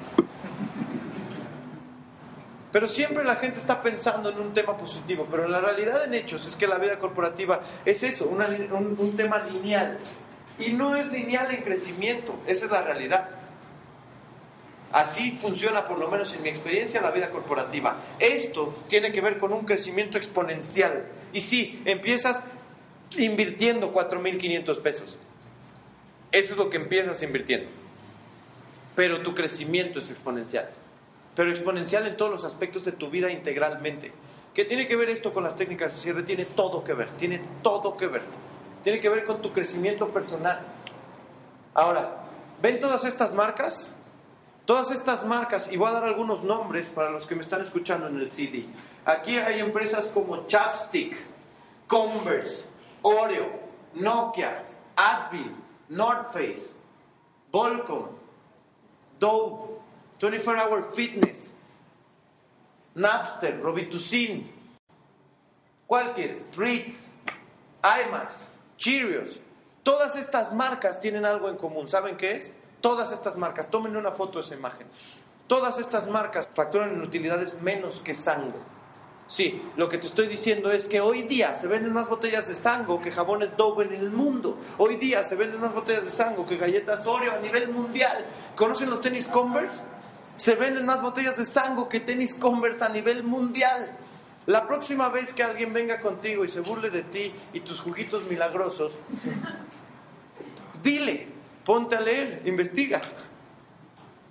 [2.72, 6.46] Pero siempre la gente está pensando en un tema positivo, pero la realidad en hechos
[6.46, 8.40] es que la vida corporativa es eso, un,
[8.96, 9.98] un tema lineal.
[10.56, 13.39] Y no es lineal en crecimiento, esa es la realidad.
[14.92, 18.00] Así funciona, por lo menos en mi experiencia, la vida corporativa.
[18.18, 21.06] Esto tiene que ver con un crecimiento exponencial.
[21.32, 22.42] Y sí, empiezas
[23.16, 25.18] invirtiendo 4.500 pesos.
[26.32, 27.68] Eso es lo que empiezas invirtiendo.
[28.94, 30.68] pero tu crecimiento es exponencial.
[31.34, 34.12] Pero exponencial en todos los aspectos de tu vida integralmente.
[34.52, 36.22] ¿Qué tiene que ver esto con las técnicas de cierre?
[36.24, 38.22] Tiene todo que ver, tiene todo que ver.
[38.82, 40.60] Tiene que ver con tu crecimiento personal.
[41.72, 42.24] Ahora,
[42.60, 43.90] ¿ven todas estas marcas?
[44.70, 48.06] Todas estas marcas, y voy a dar algunos nombres para los que me están escuchando
[48.06, 48.66] en el CD.
[49.04, 51.16] Aquí hay empresas como Chapstick,
[51.88, 52.64] Converse,
[53.02, 53.50] Oreo,
[53.94, 54.62] Nokia,
[54.94, 55.56] Advil,
[55.88, 56.70] North Face,
[57.50, 58.10] Volcom,
[59.18, 59.72] Dove,
[60.20, 61.50] 24 Hour Fitness,
[62.94, 64.52] Napster, Robitussin,
[65.88, 66.44] ¿cuál quieres?
[66.56, 67.08] Ritz,
[67.82, 68.44] IMAX,
[68.76, 69.40] Cheerios.
[69.82, 71.88] Todas estas marcas tienen algo en común.
[71.88, 72.52] ¿Saben qué es?
[72.80, 74.86] Todas estas marcas, tomen una foto de esa imagen.
[75.46, 78.58] Todas estas marcas facturan en utilidades menos que Sango.
[79.26, 82.54] Sí, lo que te estoy diciendo es que hoy día se venden más botellas de
[82.54, 84.58] Sango que jabones Dove en el mundo.
[84.76, 88.26] Hoy día se venden más botellas de Sango que galletas Oreo a nivel mundial.
[88.56, 89.82] ¿Conocen los tenis Converse?
[90.26, 93.96] Se venden más botellas de Sango que tenis Converse a nivel mundial.
[94.46, 98.24] La próxima vez que alguien venga contigo y se burle de ti y tus juguitos
[98.24, 98.98] milagrosos,
[100.82, 101.28] dile,
[101.64, 103.00] ponte a leer, investiga.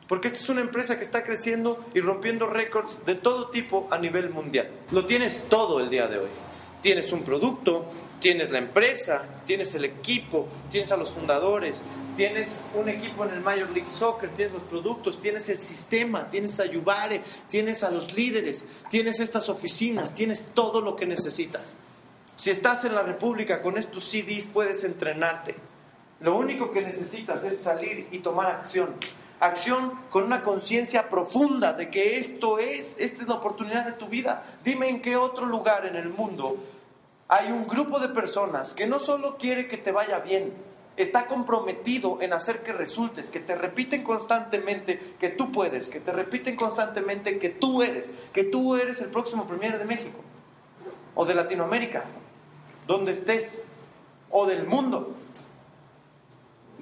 [0.08, 3.98] Porque esta es una empresa que está creciendo y rompiendo récords de todo tipo a
[4.00, 4.70] nivel mundial.
[4.92, 6.30] Lo tienes todo el día de hoy.
[6.82, 7.86] Tienes un producto,
[8.20, 11.84] tienes la empresa, tienes el equipo, tienes a los fundadores,
[12.16, 16.60] tienes un equipo en el Major League Soccer, tienes los productos, tienes el sistema, tienes
[16.60, 21.64] a Yubare, tienes a los líderes, tienes estas oficinas, tienes todo lo que necesitas.
[22.36, 25.56] Si estás en la República con estos CDs puedes entrenarte.
[26.22, 28.96] Lo único que necesitas es salir y tomar acción.
[29.40, 34.08] Acción con una conciencia profunda de que esto es, esta es la oportunidad de tu
[34.08, 34.44] vida.
[34.64, 36.58] Dime en qué otro lugar en el mundo
[37.32, 40.52] hay un grupo de personas que no solo quiere que te vaya bien,
[40.98, 46.12] está comprometido en hacer que resultes, que te repiten constantemente que tú puedes, que te
[46.12, 50.20] repiten constantemente que tú eres, que tú eres el próximo Premier de México,
[51.14, 52.04] o de Latinoamérica,
[52.88, 53.62] donde estés,
[54.32, 55.14] o del mundo.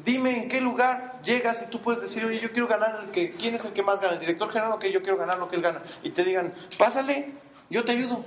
[0.04, 3.32] Dime en qué lugar llegas y tú puedes decir, oye, yo quiero ganar el que,
[3.32, 4.14] ¿quién es el que más gana?
[4.14, 5.82] El director general, o que yo quiero ganar lo que él gana.
[6.04, 7.32] Y te digan, pásale,
[7.70, 8.24] yo te ayudo.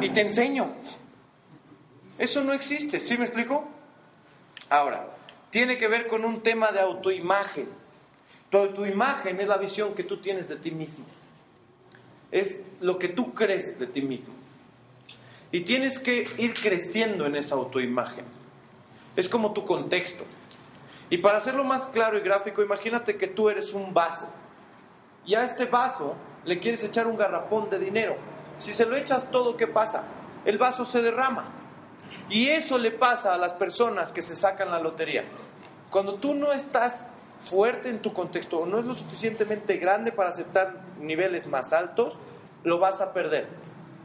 [0.00, 0.72] Y te enseño.
[2.18, 3.64] Eso no existe, ¿sí me explico?
[4.68, 5.06] Ahora,
[5.50, 7.68] tiene que ver con un tema de autoimagen.
[8.50, 11.04] Tu autoimagen es la visión que tú tienes de ti mismo.
[12.30, 14.34] Es lo que tú crees de ti mismo.
[15.50, 18.24] Y tienes que ir creciendo en esa autoimagen.
[19.16, 20.24] Es como tu contexto.
[21.10, 24.26] Y para hacerlo más claro y gráfico, imagínate que tú eres un vaso.
[25.26, 28.16] Y a este vaso le quieres echar un garrafón de dinero.
[28.58, 30.04] Si se lo echas todo, ¿qué pasa?
[30.44, 31.50] El vaso se derrama.
[32.28, 35.24] Y eso le pasa a las personas que se sacan la lotería.
[35.90, 37.08] Cuando tú no estás
[37.44, 42.16] fuerte en tu contexto o no es lo suficientemente grande para aceptar niveles más altos,
[42.64, 43.48] lo vas a perder.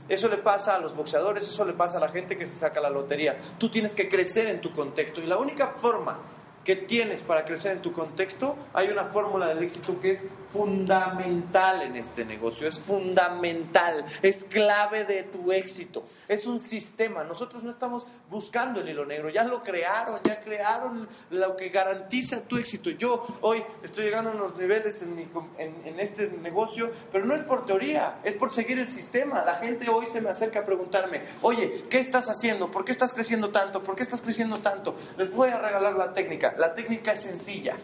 [0.10, 2.80] Eso le pasa a los boxeadores, eso le pasa a la gente que se saca
[2.80, 3.38] la lotería.
[3.58, 6.20] Tú tienes que crecer en tu contexto y la única forma
[6.68, 11.82] que tienes para crecer en tu contexto, hay una fórmula del éxito que es fundamental
[11.82, 17.24] en este negocio, es fundamental, es clave de tu éxito, es un sistema.
[17.24, 22.42] Nosotros no estamos buscando el hilo negro, ya lo crearon, ya crearon lo que garantiza
[22.42, 22.90] tu éxito.
[22.90, 25.26] Yo hoy estoy llegando a unos niveles en,
[25.58, 29.42] en este negocio, pero no es por teoría, es por seguir el sistema.
[29.46, 32.70] La gente hoy se me acerca a preguntarme, oye, ¿qué estás haciendo?
[32.70, 33.82] ¿Por qué estás creciendo tanto?
[33.82, 34.98] ¿Por qué estás creciendo tanto?
[35.16, 36.56] Les voy a regalar la técnica.
[36.58, 37.76] La técnica es sencilla.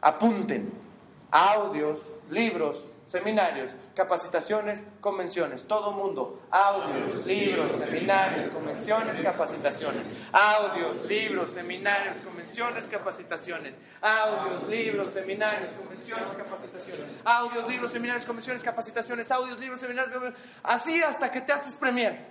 [0.00, 0.86] Apunten
[1.30, 5.64] audios, libros, seminarios, capacitaciones, convenciones.
[5.64, 6.42] Todo mundo.
[6.50, 10.06] Audios, libros, seminarios, convenciones, capacitaciones.
[10.32, 13.76] Audios, libros, seminarios, convenciones, capacitaciones.
[14.00, 17.06] Audios, libros, seminarios, convenciones, capacitaciones.
[17.24, 19.30] Audios, libros, seminarios, convenciones, capacitaciones.
[19.30, 22.26] Audios, libros, seminarios, Así hasta que te haces premier.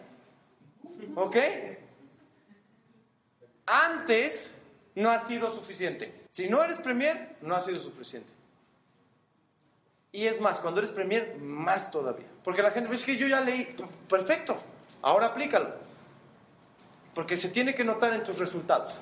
[1.15, 1.35] ¿Ok?
[3.65, 4.55] Antes
[4.95, 6.25] no ha sido suficiente.
[6.31, 8.29] Si no eres premier, no ha sido suficiente.
[10.11, 12.27] Y es más, cuando eres premier, más todavía.
[12.43, 13.75] Porque la gente dice que yo ya leí,
[14.07, 14.57] perfecto,
[15.01, 15.73] ahora aplícalo.
[17.13, 18.93] Porque se tiene que notar en tus resultados.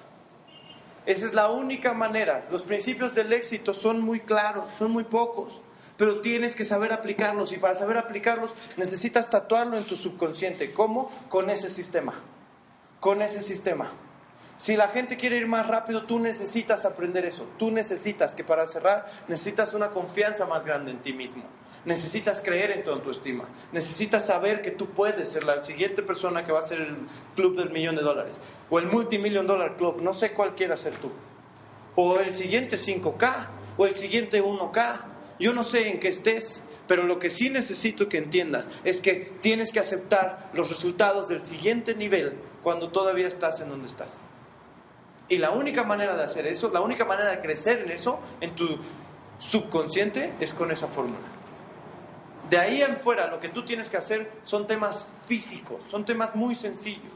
[1.06, 2.48] Esa es la única manera.
[2.50, 5.60] Los principios del éxito son muy claros, son muy pocos,
[5.98, 10.74] pero tienes que saber aplicarlos y para saber aplicarlos necesitas tatuarlo en tu subconsciente.
[10.74, 11.12] ¿Cómo?
[11.30, 12.14] Con ese sistema.
[13.00, 13.92] Con ese sistema.
[14.58, 17.48] Si la gente quiere ir más rápido, tú necesitas aprender eso.
[17.58, 21.44] Tú necesitas que para cerrar, necesitas una confianza más grande en ti mismo.
[21.86, 23.46] Necesitas creer en tu autoestima.
[23.74, 26.96] Necesitas saber que tú puedes ser la siguiente persona que va a ser el
[27.36, 28.40] club del millón de dólares.
[28.70, 30.02] O el multimillion dollar club.
[30.02, 31.12] No sé cuál quieras ser tú.
[31.96, 33.48] O el siguiente 5K.
[33.76, 35.02] o el siguiente 1K.
[35.40, 39.34] Yo no sé en qué estés, pero lo que sí necesito que entiendas es que
[39.42, 44.20] tienes que aceptar los resultados del siguiente nivel cuando todavía estás en donde estás.
[45.34, 48.54] Y la única manera de hacer eso, la única manera de crecer en eso, en
[48.54, 48.78] tu
[49.40, 51.26] subconsciente, es con esa fórmula.
[52.52, 56.36] De ahí en fuera, lo que tú tienes que hacer son temas físicos, son temas
[56.36, 57.12] muy sencillos.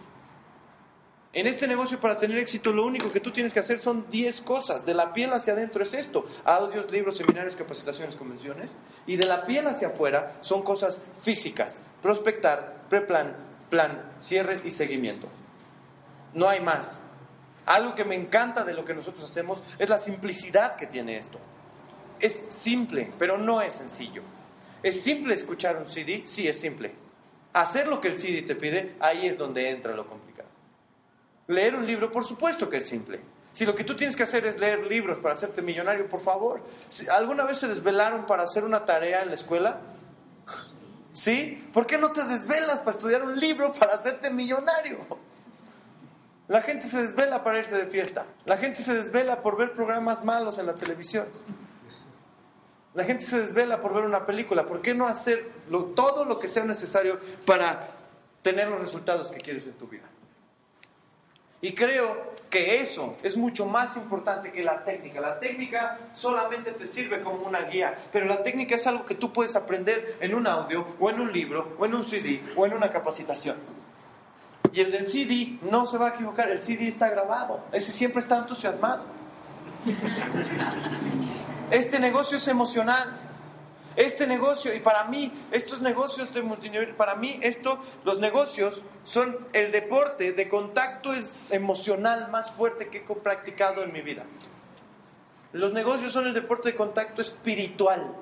[1.32, 4.42] En este negocio, para tener éxito, lo único que tú tienes que hacer son 10
[4.42, 4.84] cosas.
[4.84, 8.72] De la piel hacia adentro es esto: audios, libros, seminarios, capacitaciones, convenciones.
[9.06, 13.36] Y de la piel hacia afuera son cosas físicas: prospectar, preplan,
[13.70, 15.28] plan, cierre y seguimiento.
[16.34, 17.00] No hay más.
[17.68, 21.38] Algo que me encanta de lo que nosotros hacemos es la simplicidad que tiene esto.
[22.20, 24.24] Es simple, pero no es sencillo.
[24.82, 26.24] ¿Es simple escuchar un CD?
[26.26, 26.96] Sí, es simple.
[27.52, 30.48] Hacer lo que el CD te pide, ahí es donde entra lo complicado.
[31.48, 33.20] Leer un libro, por supuesto que es simple.
[33.52, 36.64] Si lo que tú tienes que hacer es leer libros para hacerte millonario, por favor.
[37.12, 39.82] ¿Alguna vez se desvelaron para hacer una tarea en la escuela?
[41.12, 41.68] ¿Sí?
[41.74, 45.06] ¿Por qué no te desvelas para estudiar un libro para hacerte millonario?
[46.48, 48.26] La gente se desvela para irse de fiesta.
[48.46, 51.28] La gente se desvela por ver programas malos en la televisión.
[52.94, 54.66] La gente se desvela por ver una película.
[54.66, 55.52] ¿Por qué no hacer
[55.96, 57.90] todo lo que sea necesario para
[58.42, 60.06] tener los resultados que quieres en tu vida?
[61.60, 65.20] Y creo que eso es mucho más importante que la técnica.
[65.20, 69.34] La técnica solamente te sirve como una guía, pero la técnica es algo que tú
[69.34, 72.74] puedes aprender en un audio o en un libro o en un CD o en
[72.74, 73.77] una capacitación.
[74.72, 78.22] Y el del CD no se va a equivocar, el CD está grabado, ese siempre
[78.22, 79.04] está entusiasmado.
[81.72, 83.22] Este negocio es emocional.
[83.98, 89.36] Este negocio, y para mí, estos negocios de multinivel, para mí, esto, los negocios son
[89.54, 91.14] el deporte de contacto
[91.50, 94.24] emocional más fuerte que he practicado en mi vida.
[95.52, 98.14] Los negocios son el deporte de contacto espiritual.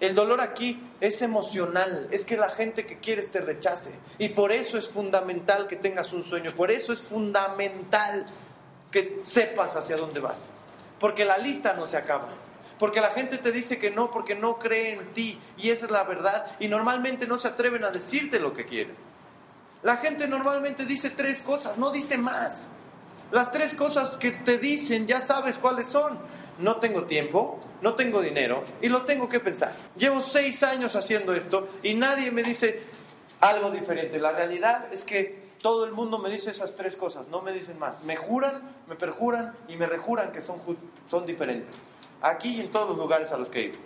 [0.00, 3.92] El dolor aquí es emocional, es que la gente que quieres te rechace.
[4.18, 8.26] Y por eso es fundamental que tengas un sueño, por eso es fundamental
[8.92, 10.38] que sepas hacia dónde vas.
[11.00, 12.28] Porque la lista no se acaba.
[12.78, 15.38] Porque la gente te dice que no, porque no cree en ti.
[15.56, 16.46] Y esa es la verdad.
[16.60, 18.94] Y normalmente no se atreven a decirte lo que quieren.
[19.82, 22.68] La gente normalmente dice tres cosas, no dice más.
[23.30, 26.18] Las tres cosas que te dicen ya sabes cuáles son
[26.58, 29.74] no tengo tiempo, no tengo dinero y lo tengo que pensar.
[29.96, 32.82] Llevo seis años haciendo esto y nadie me dice
[33.40, 34.18] algo diferente.
[34.18, 37.78] La realidad es que todo el mundo me dice esas tres cosas, no me dicen
[37.78, 38.02] más.
[38.02, 40.60] Me juran, me perjuran y me rejuran que son,
[41.08, 41.74] son diferentes.
[42.20, 43.78] Aquí y en todos los lugares a los que he ido.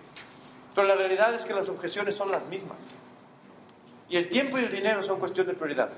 [0.75, 2.79] Pero la realidad es que las objeciones son las mismas.
[4.09, 5.91] Y el tiempo y el dinero son cuestión de prioridad.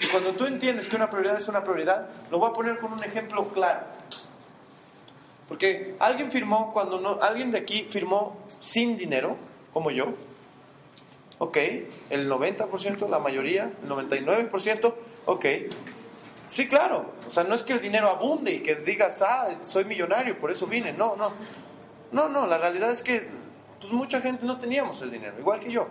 [0.00, 2.92] Y cuando tú entiendes que una prioridad es una prioridad, lo voy a poner con
[2.92, 3.80] un ejemplo claro.
[5.48, 9.36] Porque alguien firmó, cuando no, alguien de aquí firmó sin dinero,
[9.72, 10.14] como yo.
[11.38, 11.56] Ok,
[12.10, 14.94] el 90%, la mayoría, el 99%,
[15.26, 15.46] ok.
[16.46, 17.14] Sí, claro.
[17.26, 20.50] O sea, no es que el dinero abunde y que digas, ah, soy millonario, por
[20.50, 20.92] eso vine.
[20.92, 21.32] No, no.
[22.10, 23.28] No, no, la realidad es que
[23.80, 25.86] pues mucha gente no teníamos el dinero, igual que yo.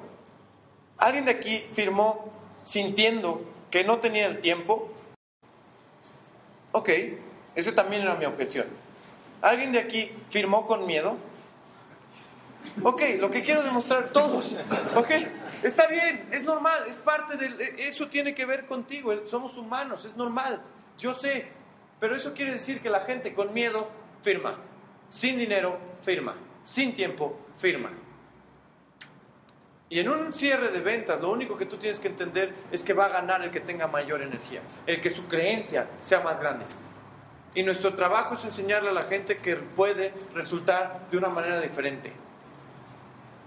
[0.97, 2.29] Alguien de aquí firmó
[2.63, 4.91] sintiendo que no tenía el tiempo.
[6.71, 6.89] Ok,
[7.55, 8.67] eso también era mi objeción.
[9.41, 11.17] ¿Alguien de aquí firmó con miedo?
[12.83, 14.55] Ok, lo que quiero demostrar todos.
[14.95, 15.11] Ok,
[15.63, 17.59] está bien, es normal, es parte del.
[17.61, 20.61] Eso tiene que ver contigo, somos humanos, es normal,
[20.97, 21.47] yo sé.
[21.99, 23.89] Pero eso quiere decir que la gente con miedo
[24.21, 24.55] firma.
[25.09, 26.35] Sin dinero, firma.
[26.63, 27.89] Sin tiempo, firma.
[29.89, 32.93] Y en un cierre de ventas, lo único que tú tienes que entender es que
[32.93, 36.65] va a ganar el que tenga mayor energía, el que su creencia sea más grande.
[37.55, 42.11] Y nuestro trabajo es enseñarle a la gente que puede resultar de una manera diferente.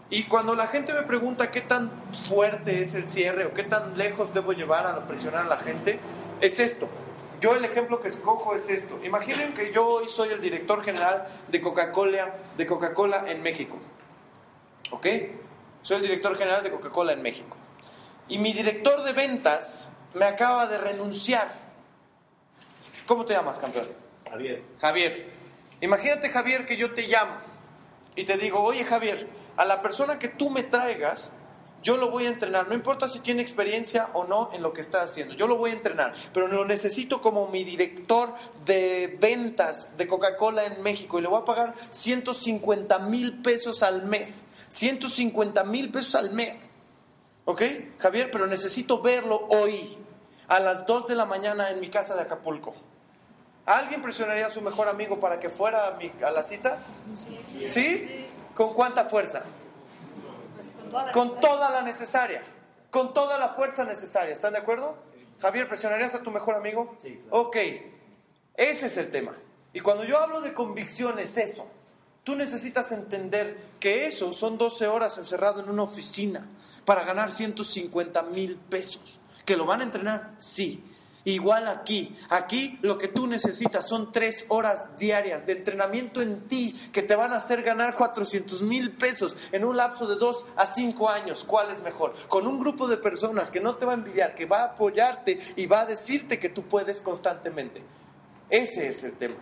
[0.09, 1.90] Y cuando la gente me pregunta qué tan
[2.24, 6.00] fuerte es el cierre o qué tan lejos debo llevar a presionar a la gente,
[6.40, 6.88] es esto.
[7.40, 8.98] Yo el ejemplo que escojo es esto.
[9.05, 13.79] Imaginen que yo hoy soy el director general de Coca-Cola de Coca-Cola en México.
[14.90, 15.06] ¿Ok?
[15.83, 17.56] Soy el director general de Coca-Cola en México.
[18.28, 21.52] Y mi director de ventas me acaba de renunciar.
[23.06, 23.87] ¿Cómo te llamas, campeón?
[24.31, 24.62] Javier.
[24.78, 25.33] Javier.
[25.81, 27.37] Imagínate, Javier, que yo te llamo
[28.14, 31.33] y te digo, oye, Javier, a la persona que tú me traigas,
[31.83, 32.68] yo lo voy a entrenar.
[32.68, 35.35] No importa si tiene experiencia o no en lo que está haciendo.
[35.35, 36.14] Yo lo voy a entrenar.
[36.33, 41.18] Pero lo necesito como mi director de ventas de Coca-Cola en México.
[41.18, 44.44] Y le voy a pagar 150 mil pesos al mes.
[44.71, 46.58] 150 mil pesos al mes.
[47.44, 47.62] ¿Ok?
[47.98, 49.98] Javier, pero necesito verlo hoy.
[50.48, 52.75] A las 2 de la mañana en mi casa de Acapulco.
[53.66, 56.79] ¿Alguien presionaría a su mejor amigo para que fuera a, mi- a la cita?
[57.14, 58.27] ¿Sí?
[58.56, 59.44] ¿Con cuánta fuerza?
[61.12, 62.42] Con toda la necesaria.
[62.90, 64.33] Con toda la fuerza necesaria.
[64.33, 64.96] ¿Están de acuerdo?
[65.40, 66.96] Javier, ¿presionarías a tu mejor amigo?
[66.98, 67.42] Sí, claro.
[67.46, 67.56] Ok.
[68.56, 69.35] Ese es el tema.
[69.73, 71.66] Y cuando yo hablo de convicción es eso.
[72.25, 76.46] Tú necesitas entender que eso son 12 horas encerrado en una oficina
[76.85, 79.18] para ganar 150 mil pesos.
[79.44, 80.35] ¿Que lo van a entrenar?
[80.38, 80.85] Sí.
[81.25, 82.14] Igual aquí.
[82.31, 87.14] Aquí lo que tú necesitas son tres horas diarias de entrenamiento en ti que te
[87.14, 91.44] van a hacer ganar 400 mil pesos en un lapso de 2 a 5 años.
[91.44, 92.14] ¿Cuál es mejor?
[92.29, 95.38] Con un grupo de personas que no te va a envidiar, que va a apoyarte
[95.56, 97.83] y va a decirte que tú puedes constantemente.
[98.48, 99.37] Ese es el tema.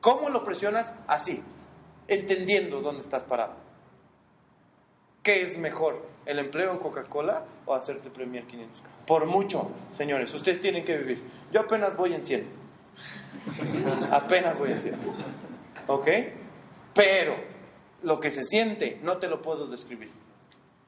[0.00, 0.92] ¿Cómo lo presionas?
[1.06, 1.42] Así,
[2.08, 3.54] entendiendo dónde estás parado.
[5.22, 6.06] ¿Qué es mejor?
[6.26, 8.82] ¿El empleo en Coca-Cola o hacerte Premier 500?
[9.06, 11.22] Por mucho, señores, ustedes tienen que vivir.
[11.52, 12.46] Yo apenas voy en 100.
[14.10, 14.94] apenas voy en 100.
[15.86, 16.08] ¿Ok?
[16.94, 17.36] Pero
[18.02, 20.10] lo que se siente no te lo puedo describir.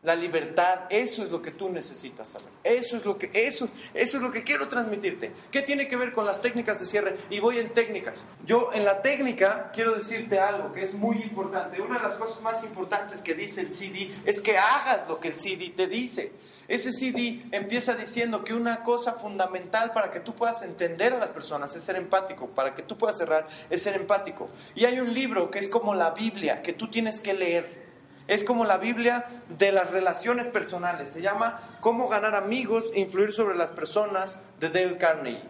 [0.03, 2.49] La libertad, eso es lo que tú necesitas saber.
[2.63, 5.33] Eso es lo que eso, eso es lo que quiero transmitirte.
[5.51, 7.17] ¿Qué tiene que ver con las técnicas de cierre?
[7.29, 8.25] Y voy en técnicas.
[8.45, 11.81] Yo en la técnica quiero decirte algo que es muy importante.
[11.81, 15.29] Una de las cosas más importantes que dice el CD es que hagas lo que
[15.29, 16.33] el CD te dice.
[16.69, 21.31] Ese CD empieza diciendo que una cosa fundamental para que tú puedas entender a las
[21.31, 24.51] personas es ser empático, para que tú puedas cerrar es ser empático.
[24.75, 27.86] Y hay un libro que es como la Biblia que tú tienes que leer.
[28.27, 31.13] Es como la Biblia de las relaciones personales.
[31.13, 35.49] Se llama Cómo ganar amigos e influir sobre las personas de Dale Carnegie.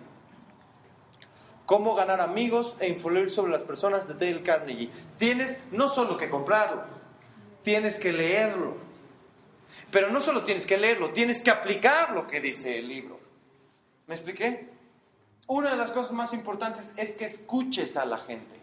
[1.65, 4.91] Cómo ganar amigos e influir sobre las personas de Dale Carnegie.
[5.19, 6.85] Tienes no solo que comprarlo,
[7.63, 8.77] tienes que leerlo.
[9.91, 13.19] Pero no solo tienes que leerlo, tienes que aplicar lo que dice el libro.
[14.07, 14.69] ¿Me expliqué?
[15.49, 18.57] Una de las cosas más importantes es que escuches a la gente,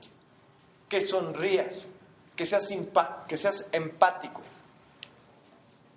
[0.89, 1.87] que sonrías,
[2.35, 2.73] que seas,
[3.27, 4.41] que seas empático.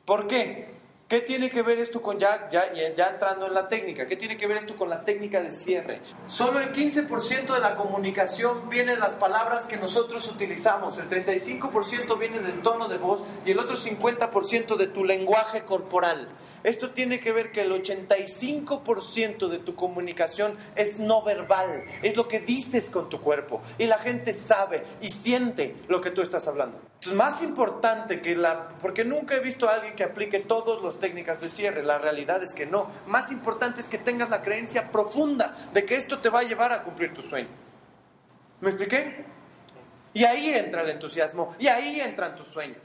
[0.04, 0.75] ¿Por qué?
[1.08, 4.06] ¿Qué tiene que ver esto con ya, ya, ya- entrando en la técnica?
[4.08, 6.00] ¿Qué tiene que ver esto con la técnica de cierre?
[6.26, 12.18] Solo el 15% de la comunicación viene de las palabras que nosotros utilizamos, el 35%
[12.18, 16.28] viene del tono de voz y el otro 50% de tu lenguaje corporal.
[16.64, 22.26] Esto tiene que ver que el 85% de tu comunicación es no verbal, es lo
[22.26, 26.48] que dices con tu cuerpo y la gente sabe y siente lo que tú estás
[26.48, 26.80] hablando.
[27.00, 31.00] Es más importante que la, porque nunca he visto a alguien que aplique todas las
[31.00, 32.90] técnicas de cierre, la realidad es que no.
[33.06, 36.72] Más importante es que tengas la creencia profunda de que esto te va a llevar
[36.72, 37.48] a cumplir tu sueño.
[38.60, 39.24] ¿Me expliqué?
[40.14, 42.78] Y ahí entra el entusiasmo, y ahí entran tus sueños.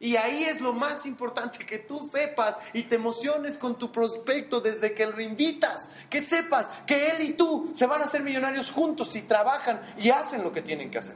[0.00, 4.60] Y ahí es lo más importante, que tú sepas y te emociones con tu prospecto
[4.60, 5.88] desde que lo invitas.
[6.10, 10.10] Que sepas que él y tú se van a hacer millonarios juntos si trabajan y
[10.10, 11.14] hacen lo que tienen que hacer.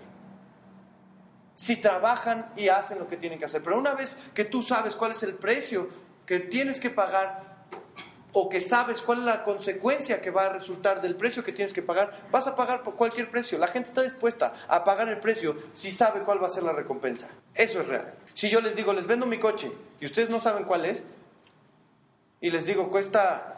[1.57, 3.61] Si trabajan y hacen lo que tienen que hacer.
[3.61, 5.89] Pero una vez que tú sabes cuál es el precio
[6.27, 7.47] que tienes que pagar
[8.39, 11.73] o que sabes cuál es la consecuencia que va a resultar del precio que tienes
[11.73, 13.59] que pagar, vas a pagar por cualquier precio.
[13.59, 16.73] La gente está dispuesta a pagar el precio si sabe cuál va a ser la
[16.73, 17.29] recompensa.
[17.55, 18.13] Eso es real.
[18.35, 21.03] Si yo les digo, les vendo mi coche y ustedes no saben cuál es,
[22.43, 23.57] y les digo, cuesta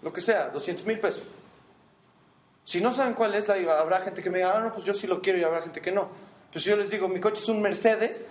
[0.00, 1.24] lo que sea, 200 mil pesos.
[2.64, 5.06] Si no saben cuál es, habrá gente que me diga, ah, no, pues yo sí
[5.06, 6.08] lo quiero y habrá gente que no.
[6.50, 8.24] Pues si yo les digo, mi coche es un Mercedes,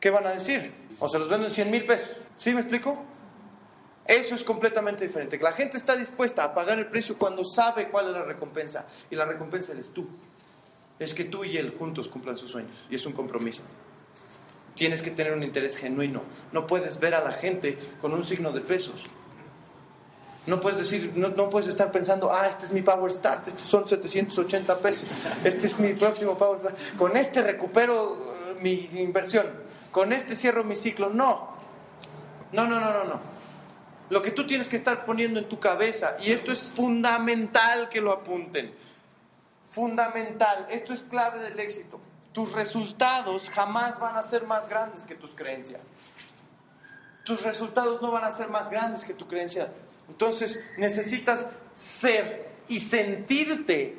[0.00, 0.70] ¿qué van a decir?
[0.98, 2.10] O se los vendo en 100 mil pesos.
[2.38, 3.04] ¿Sí me explico?
[4.06, 5.38] Eso es completamente diferente.
[5.38, 8.86] La gente está dispuesta a pagar el precio cuando sabe cuál es la recompensa.
[9.10, 10.06] Y la recompensa eres tú.
[10.98, 12.72] Es que tú y él juntos cumplan sus sueños.
[12.90, 13.62] Y es un compromiso.
[14.74, 16.22] Tienes que tener un interés genuino.
[16.52, 19.02] No puedes ver a la gente con un signo de pesos.
[20.46, 23.66] No puedes decir, no, no puedes estar pensando, ah, este es mi Power Start, estos
[23.66, 25.08] son 780 pesos,
[25.42, 26.76] este es mi próximo Power Start.
[26.98, 29.46] Con este recupero eh, mi inversión,
[29.90, 31.08] con este cierro mi ciclo.
[31.08, 31.53] No,
[32.54, 33.20] no, no, no, no, no.
[34.10, 38.00] Lo que tú tienes que estar poniendo en tu cabeza, y esto es fundamental que
[38.00, 38.72] lo apunten,
[39.70, 42.00] fundamental, esto es clave del éxito.
[42.32, 45.82] Tus resultados jamás van a ser más grandes que tus creencias.
[47.24, 49.72] Tus resultados no van a ser más grandes que tu creencia.
[50.08, 53.98] Entonces necesitas ser y sentirte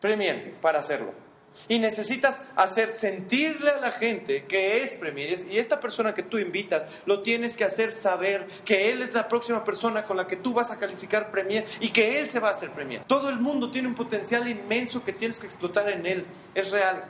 [0.00, 1.21] Premier para hacerlo.
[1.68, 5.38] Y necesitas hacer sentirle a la gente que es Premier.
[5.50, 9.28] Y esta persona que tú invitas, lo tienes que hacer saber que él es la
[9.28, 12.48] próxima persona con la que tú vas a calificar Premier y que él se va
[12.48, 13.04] a hacer Premier.
[13.04, 16.26] Todo el mundo tiene un potencial inmenso que tienes que explotar en él.
[16.54, 17.04] Es real.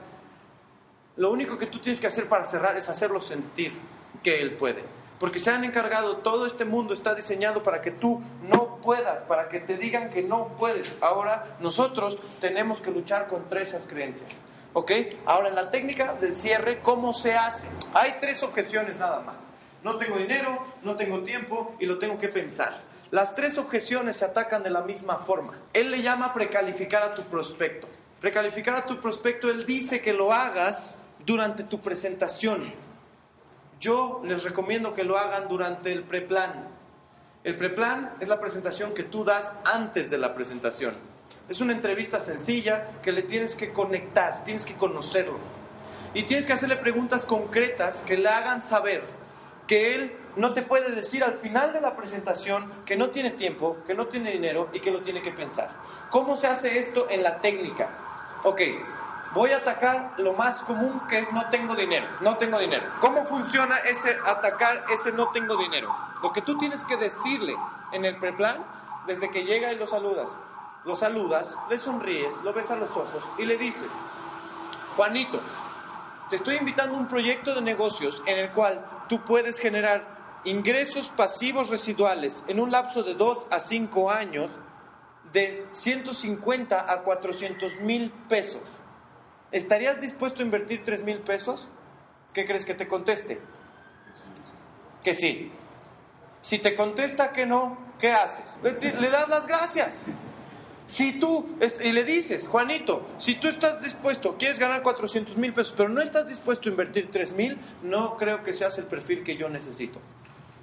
[1.16, 3.72] Lo único que tú tienes que hacer para cerrar es hacerlo sentir
[4.22, 5.01] que él puede.
[5.22, 9.48] Porque se han encargado, todo este mundo está diseñado para que tú no puedas, para
[9.48, 10.92] que te digan que no puedes.
[11.00, 14.28] Ahora nosotros tenemos que luchar contra esas creencias.
[14.72, 14.90] ¿Ok?
[15.24, 17.68] Ahora en la técnica del cierre, ¿cómo se hace?
[17.94, 19.36] Hay tres objeciones nada más.
[19.84, 22.80] No tengo dinero, no tengo tiempo y lo tengo que pensar.
[23.12, 25.52] Las tres objeciones se atacan de la misma forma.
[25.72, 27.86] Él le llama precalificar a tu prospecto.
[28.20, 32.91] Precalificar a tu prospecto, él dice que lo hagas durante tu presentación.
[33.82, 36.68] Yo les recomiendo que lo hagan durante el preplan.
[37.42, 40.94] El preplan es la presentación que tú das antes de la presentación.
[41.48, 45.36] Es una entrevista sencilla que le tienes que conectar, tienes que conocerlo.
[46.14, 49.02] Y tienes que hacerle preguntas concretas que le hagan saber
[49.66, 53.78] que él no te puede decir al final de la presentación que no tiene tiempo,
[53.84, 55.70] que no tiene dinero y que lo tiene que pensar.
[56.08, 57.90] ¿Cómo se hace esto en la técnica?
[58.44, 58.60] Ok,
[59.34, 62.84] voy a atacar lo más común que es no tengo dinero, no tengo dinero.
[63.00, 65.94] ¿Cómo funciona ese atacar ese no tengo dinero?
[66.22, 67.54] Lo que tú tienes que decirle
[67.92, 68.64] en el preplan,
[69.06, 70.30] desde que llega y lo saludas,
[70.84, 73.88] lo saludas, le sonríes, lo ves a los ojos y le dices,
[74.96, 75.40] Juanito,
[76.28, 81.08] te estoy invitando a un proyecto de negocios en el cual tú puedes generar ingresos
[81.08, 84.50] pasivos residuales en un lapso de 2 a 5 años
[85.32, 88.62] de 150 a 400 mil pesos.
[89.52, 91.68] ¿Estarías dispuesto a invertir 3 mil pesos?
[92.32, 93.38] ¿Qué crees que te conteste?
[95.04, 95.52] Que sí.
[96.40, 98.56] Si te contesta que no, ¿qué haces?
[98.62, 100.04] Le, das las gracias.
[100.86, 101.46] Si tú,
[101.82, 106.02] y le dices, Juanito, si tú estás dispuesto, quieres ganar 400 mil pesos, pero no
[106.02, 110.00] estás dispuesto a invertir 3 mil, no creo que seas el perfil que yo necesito.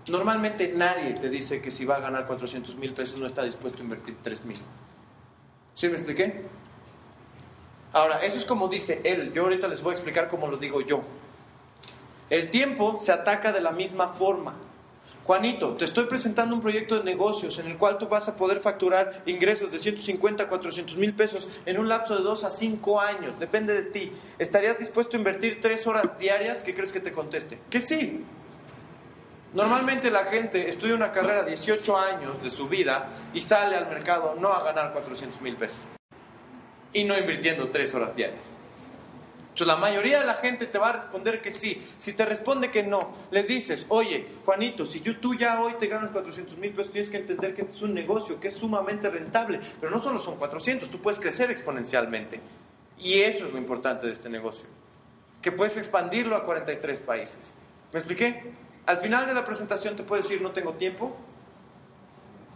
[0.09, 3.79] Normalmente nadie te dice que si va a ganar 400 mil pesos no está dispuesto
[3.79, 4.57] a invertir 3 mil.
[5.75, 6.43] ¿Sí me expliqué?
[7.91, 9.33] Ahora, eso es como dice él.
[9.33, 11.01] Yo ahorita les voy a explicar cómo lo digo yo.
[12.29, 14.53] El tiempo se ataca de la misma forma.
[15.25, 18.59] Juanito, te estoy presentando un proyecto de negocios en el cual tú vas a poder
[18.59, 22.99] facturar ingresos de 150 a 400 mil pesos en un lapso de 2 a 5
[22.99, 23.39] años.
[23.39, 24.11] Depende de ti.
[24.39, 26.63] ¿Estarías dispuesto a invertir 3 horas diarias?
[26.63, 27.59] ¿Qué crees que te conteste?
[27.69, 28.23] Que sí.
[29.53, 34.35] Normalmente la gente estudia una carrera 18 años de su vida y sale al mercado
[34.39, 35.98] no a ganar 400 mil pesos
[36.93, 38.45] y no invirtiendo 3 horas diarias.
[39.49, 41.85] Entonces, la mayoría de la gente te va a responder que sí.
[41.97, 45.87] Si te responde que no, le dices, oye, Juanito, si yo, tú ya hoy te
[45.87, 49.09] ganas 400 mil pesos, tienes que entender que este es un negocio que es sumamente
[49.09, 49.59] rentable.
[49.81, 52.39] Pero no solo son 400, tú puedes crecer exponencialmente.
[52.97, 54.65] Y eso es lo importante de este negocio.
[55.41, 57.39] Que puedes expandirlo a 43 países.
[57.91, 58.53] ¿Me expliqué?
[58.85, 61.17] Al final de la presentación te puedo decir, no tengo tiempo,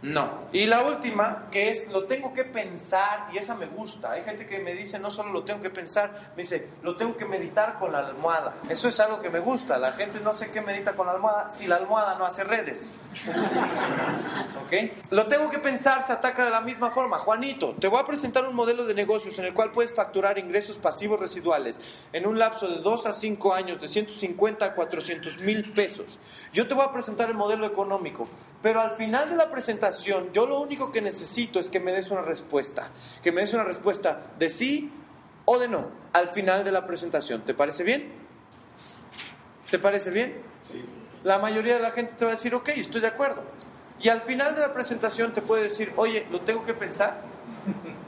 [0.04, 0.48] no.
[0.52, 4.12] Y la última, que es, lo tengo que pensar, y esa me gusta.
[4.12, 7.16] Hay gente que me dice, no solo lo tengo que pensar, me dice, lo tengo
[7.16, 8.54] que meditar con la almohada.
[8.68, 9.78] Eso es algo que me gusta.
[9.78, 12.86] La gente no sé qué medita con la almohada si la almohada no hace redes.
[14.62, 14.92] ¿Ok?
[15.10, 17.18] Lo tengo que pensar, se ataca de la misma forma.
[17.18, 20.76] Juanito, te voy a presentar un modelo de negocios en el cual puedes facturar ingresos
[20.76, 21.80] pasivos residuales
[22.12, 26.18] en un lapso de 2 a 5 años de 150 a 400 mil pesos.
[26.52, 28.28] Yo te voy a presentar el modelo económico,
[28.64, 32.10] pero al final de la presentación, yo lo único que necesito es que me des
[32.10, 32.88] una respuesta,
[33.22, 34.90] que me des una respuesta de sí
[35.44, 37.44] o de no al final de la presentación.
[37.44, 38.10] ¿Te parece bien?
[39.70, 40.40] ¿Te parece bien?
[40.66, 40.82] Sí.
[41.24, 43.42] La mayoría de la gente te va a decir, ok, estoy de acuerdo.
[44.00, 47.20] Y al final de la presentación te puede decir, oye, ¿lo tengo que pensar?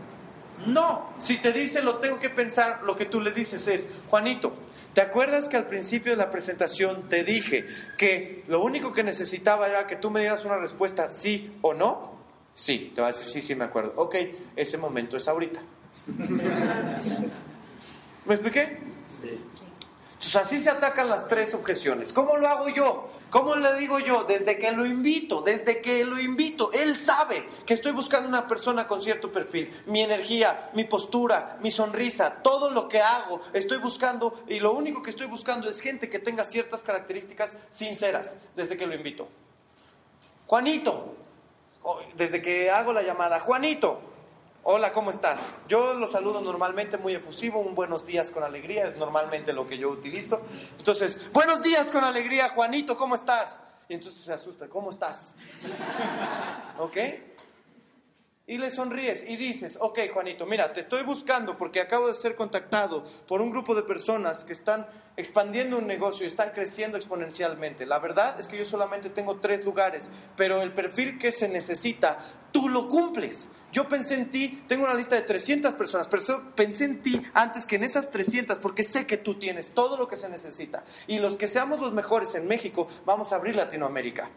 [0.67, 4.53] No, si te dice lo tengo que pensar, lo que tú le dices es, Juanito,
[4.97, 7.67] ¿te acuerdas que al principio de la presentación te dije
[7.99, 12.15] que lo único que necesitaba era que tú me dieras una respuesta sí o no?
[12.55, 13.93] Sí, te va a decir, sí, sí, me acuerdo.
[13.97, 14.15] Ok,
[14.57, 15.61] ese momento es ahorita.
[18.25, 18.79] ¿Me expliqué?
[19.07, 19.39] Sí.
[20.27, 22.13] Entonces así se atacan las tres objeciones.
[22.13, 23.11] ¿Cómo lo hago yo?
[23.31, 24.25] ¿Cómo le digo yo?
[24.25, 28.89] Desde que lo invito, desde que lo invito, él sabe que estoy buscando una persona
[28.89, 29.73] con cierto perfil.
[29.87, 35.01] Mi energía, mi postura, mi sonrisa, todo lo que hago, estoy buscando y lo único
[35.01, 39.29] que estoy buscando es gente que tenga ciertas características sinceras desde que lo invito.
[40.49, 41.15] Juanito,
[42.17, 44.01] desde que hago la llamada, Juanito,
[44.69, 45.39] Hola, ¿cómo estás?
[45.69, 49.79] Yo lo saludo normalmente muy efusivo, un buenos días con alegría, es normalmente lo que
[49.79, 50.41] yo utilizo.
[50.77, 53.61] Entonces, buenos días con alegría, Juanito, ¿cómo estás?
[53.89, 55.35] Y entonces se asusta, ¿cómo estás?
[56.81, 56.97] ¿Ok?
[58.49, 62.37] Y le sonríes y dices, ok Juanito, mira, te estoy buscando porque acabo de ser
[62.37, 64.87] contactado por un grupo de personas que están
[65.17, 67.85] expandiendo un negocio y están creciendo exponencialmente.
[67.87, 72.21] La verdad es que yo solamente tengo tres lugares, pero el perfil que se necesita,
[72.53, 73.49] tú lo cumples.
[73.73, 77.67] Yo pensé en ti, tengo una lista de 300 personas, pero pensé en ti antes
[77.67, 80.85] que en esas 300 porque sé que tú tienes todo lo que se necesita.
[81.09, 84.31] Y los que seamos los mejores en México, vamos a abrir Latinoamérica.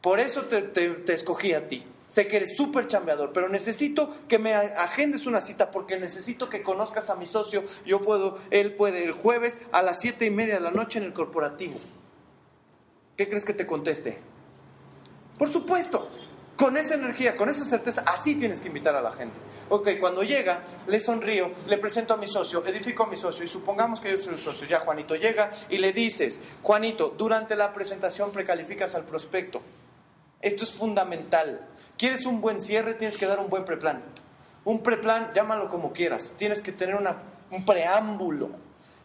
[0.00, 1.84] Por eso te, te escogí a ti.
[2.10, 6.60] Sé que eres súper chambeador, pero necesito que me agendes una cita porque necesito que
[6.60, 7.62] conozcas a mi socio.
[7.86, 11.04] Yo puedo, él puede el jueves a las siete y media de la noche en
[11.04, 11.78] el corporativo.
[13.16, 14.18] ¿Qué crees que te conteste?
[15.38, 16.10] Por supuesto,
[16.56, 19.38] con esa energía, con esa certeza, así tienes que invitar a la gente.
[19.68, 23.46] Ok, cuando llega, le sonrío, le presento a mi socio, edifico a mi socio y
[23.46, 24.66] supongamos que yo soy el socio.
[24.66, 29.62] Ya Juanito llega y le dices, Juanito, durante la presentación precalificas al prospecto.
[30.40, 31.66] Esto es fundamental.
[31.98, 32.94] ¿Quieres un buen cierre?
[32.94, 34.02] Tienes que dar un buen preplan.
[34.64, 36.34] Un preplan, llámalo como quieras.
[36.36, 36.96] Tienes que tener
[37.50, 38.50] un preámbulo.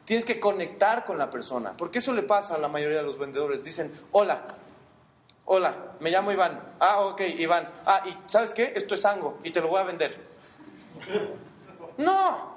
[0.06, 1.74] Tienes que conectar con la persona.
[1.76, 3.64] Porque eso le pasa a la mayoría de los vendedores.
[3.64, 4.56] Dicen, hola,
[5.48, 6.60] Hola, me llamo Iván.
[6.80, 7.70] Ah, ok, Iván.
[7.86, 8.74] Ah, y ¿sabes qué?
[8.76, 10.20] Esto es Ango y te lo voy a vender.
[11.98, 12.56] No.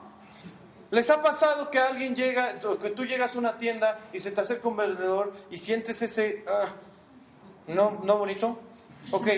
[0.90, 4.40] ¿Les ha pasado que alguien llega, que tú llegas a una tienda y se te
[4.40, 6.44] acerca un vendedor y sientes ese...
[6.48, 6.68] Ah,
[7.66, 8.58] ¿No, no bonito?
[9.10, 9.28] Ok,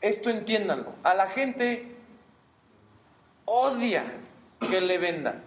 [0.00, 0.94] esto entiéndanlo.
[1.02, 1.96] A la gente
[3.44, 4.04] odia
[4.60, 5.42] que le vendan.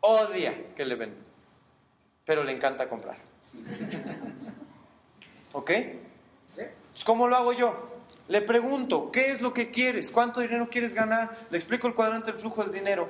[0.00, 1.24] Odia que le vendan.
[2.24, 3.16] Pero le encanta comprar.
[5.52, 5.70] ¿Ok?
[7.04, 7.92] ¿Cómo lo hago yo?
[8.28, 10.10] Le pregunto, ¿qué es lo que quieres?
[10.10, 11.36] ¿Cuánto dinero quieres ganar?
[11.50, 13.08] Le explico el cuadrante del flujo del dinero.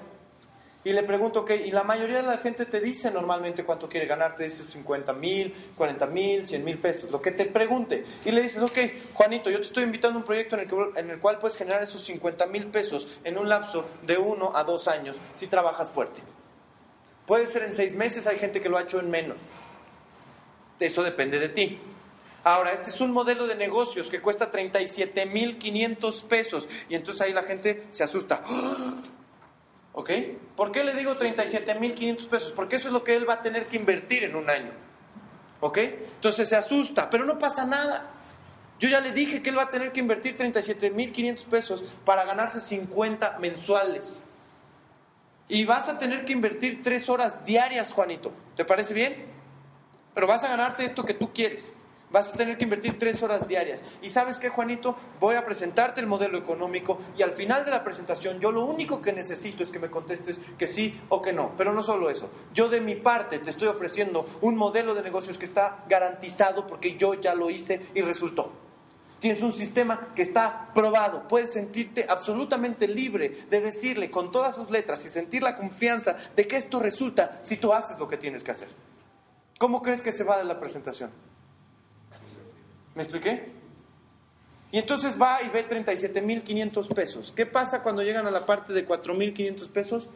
[0.86, 1.56] Y le pregunto, ¿qué?
[1.66, 4.36] Y la mayoría de la gente te dice normalmente cuánto quiere ganar.
[4.36, 8.04] Te dice 50 mil, 40 mil, 100 mil pesos, lo que te pregunte.
[8.24, 8.78] Y le dices, ok,
[9.12, 11.56] Juanito, yo te estoy invitando a un proyecto en el, que, en el cual puedes
[11.56, 15.90] generar esos 50 mil pesos en un lapso de uno a dos años si trabajas
[15.90, 16.22] fuerte.
[17.26, 19.38] Puede ser en seis meses, hay gente que lo ha hecho en menos.
[20.78, 21.80] Eso depende de ti.
[22.44, 27.42] Ahora, este es un modelo de negocios que cuesta 37.500 pesos y entonces ahí la
[27.42, 28.40] gente se asusta.
[29.96, 30.10] ¿Ok?
[30.54, 32.52] ¿Por qué le digo 37.500 pesos?
[32.52, 34.70] Porque eso es lo que él va a tener que invertir en un año.
[35.60, 35.78] ¿Ok?
[35.78, 38.10] Entonces se asusta, pero no pasa nada.
[38.78, 42.60] Yo ya le dije que él va a tener que invertir 37.500 pesos para ganarse
[42.60, 44.20] 50 mensuales.
[45.48, 48.34] Y vas a tener que invertir 3 horas diarias, Juanito.
[48.54, 49.16] ¿Te parece bien?
[50.12, 51.72] Pero vas a ganarte esto que tú quieres.
[52.10, 53.98] Vas a tener que invertir tres horas diarias.
[54.00, 57.82] Y sabes qué, Juanito, voy a presentarte el modelo económico y al final de la
[57.82, 61.54] presentación yo lo único que necesito es que me contestes que sí o que no.
[61.56, 65.36] Pero no solo eso, yo de mi parte te estoy ofreciendo un modelo de negocios
[65.36, 68.52] que está garantizado porque yo ya lo hice y resultó.
[69.18, 71.26] Tienes un sistema que está probado.
[71.26, 76.46] Puedes sentirte absolutamente libre de decirle con todas sus letras y sentir la confianza de
[76.46, 78.68] que esto resulta si tú haces lo que tienes que hacer.
[79.58, 81.10] ¿Cómo crees que se va de la presentación?
[82.96, 83.52] ¿Me expliqué?
[84.72, 87.32] Y entonces va y ve 37.500 pesos.
[87.36, 90.08] ¿Qué pasa cuando llegan a la parte de 4.500 pesos?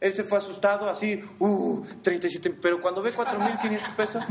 [0.00, 4.24] Él se fue asustado, así, uh, 37, pero cuando ve 4.500 pesos,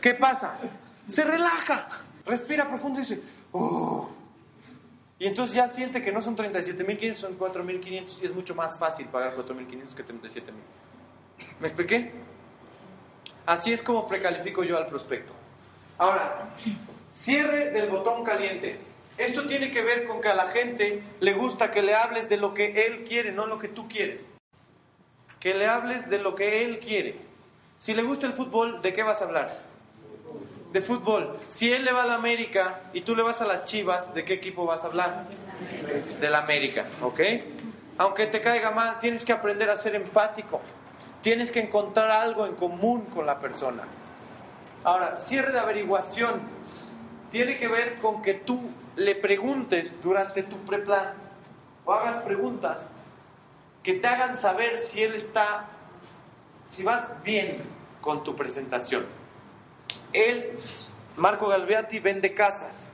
[0.00, 0.58] ¿qué pasa?
[1.06, 1.86] Se relaja,
[2.26, 3.20] respira profundo y dice,
[3.52, 4.06] uh.
[5.18, 9.06] Y entonces ya siente que no son 37.500, son 4.500 y es mucho más fácil
[9.08, 10.42] pagar 4.500 que 37.000.
[11.60, 12.10] ¿Me expliqué?
[13.46, 15.43] Así es como precalifico yo al prospecto.
[15.98, 16.48] Ahora,
[17.12, 18.78] cierre del botón caliente.
[19.16, 22.36] Esto tiene que ver con que a la gente le gusta que le hables de
[22.36, 24.20] lo que él quiere, no lo que tú quieres.
[25.38, 27.16] Que le hables de lo que él quiere.
[27.78, 29.56] Si le gusta el fútbol, ¿de qué vas a hablar?
[30.72, 31.38] De fútbol.
[31.48, 34.24] Si él le va a la América y tú le vas a las Chivas, ¿de
[34.24, 35.26] qué equipo vas a hablar?
[36.20, 37.20] De la América, ¿ok?
[37.98, 40.60] Aunque te caiga mal, tienes que aprender a ser empático.
[41.22, 43.84] Tienes que encontrar algo en común con la persona.
[44.84, 46.42] Ahora, cierre de averiguación
[47.30, 51.14] tiene que ver con que tú le preguntes durante tu preplan
[51.84, 52.86] o hagas preguntas
[53.82, 55.66] que te hagan saber si él está,
[56.70, 57.58] si vas bien
[58.00, 59.04] con tu presentación.
[60.12, 60.58] Él,
[61.16, 62.90] Marco Galviati, vende casas.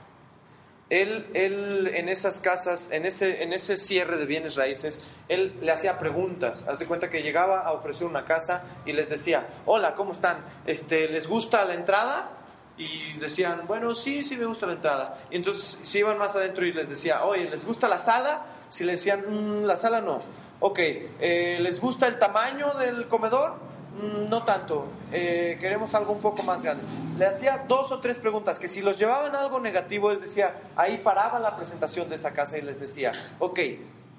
[0.91, 5.71] Él, él en esas casas, en ese, en ese cierre de bienes raíces, él le
[5.71, 6.65] hacía preguntas.
[6.69, 10.45] Haz de cuenta que llegaba a ofrecer una casa y les decía, hola, ¿cómo están?
[10.67, 12.33] Este, ¿Les gusta la entrada?
[12.77, 15.19] Y decían, bueno, sí, sí me gusta la entrada.
[15.31, 18.47] Y entonces se iban más adentro y les decía, oye, ¿les gusta la sala?
[18.69, 20.23] Si le decían, mm, la sala no.
[20.59, 23.70] Ok, eh, ¿les gusta el tamaño del comedor?
[23.99, 26.85] Mm, no tanto, eh, queremos algo un poco más grande.
[27.19, 30.99] Le hacía dos o tres preguntas que si los llevaban algo negativo, él decía, ahí
[30.99, 33.59] paraba la presentación de esa casa y les decía, ok,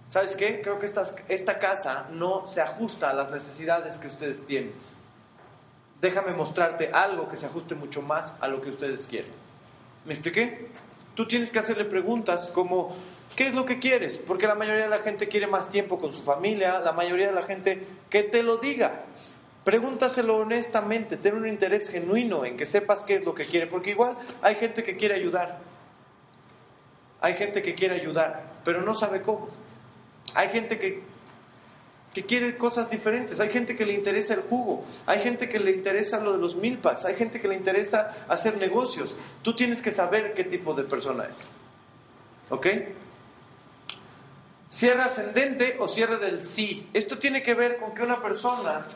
[0.09, 0.61] ¿sabes qué?
[0.61, 4.73] Creo que esta, esta casa no se ajusta a las necesidades que ustedes tienen.
[6.01, 9.31] Déjame mostrarte algo que se ajuste mucho más a lo que ustedes quieren.
[10.05, 10.69] ¿Me expliqué?
[11.15, 12.95] Tú tienes que hacerle preguntas como,
[13.35, 14.17] ¿qué es lo que quieres?
[14.17, 17.33] Porque la mayoría de la gente quiere más tiempo con su familia, la mayoría de
[17.33, 19.03] la gente que te lo diga.
[19.63, 23.91] Pregúntaselo honestamente, ten un interés genuino en que sepas qué es lo que quiere, porque
[23.91, 25.59] igual hay gente que quiere ayudar.
[27.21, 29.49] Hay gente que quiere ayudar, pero no sabe cómo.
[30.33, 31.03] Hay gente que,
[32.11, 33.39] que quiere cosas diferentes.
[33.39, 34.83] Hay gente que le interesa el jugo.
[35.05, 37.05] Hay gente que le interesa lo de los milpacks.
[37.05, 39.13] Hay gente que le interesa hacer negocios.
[39.43, 41.35] Tú tienes que saber qué tipo de persona es.
[42.49, 42.67] ¿Ok?
[44.71, 46.89] Cierre ascendente o cierre del sí.
[46.93, 48.87] Esto tiene que ver con que una persona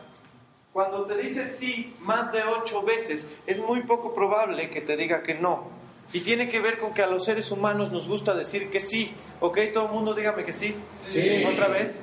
[0.76, 5.24] cuando te dice sí más de ocho veces, es muy poco probable que te diga
[5.24, 5.70] que no.
[6.12, 9.14] Y tiene que ver con que a los seres humanos nos gusta decir que sí.
[9.40, 9.58] ¿Ok?
[9.74, 10.76] Todo el mundo dígame que sí.
[10.94, 11.46] Sí.
[11.46, 12.02] Otra vez.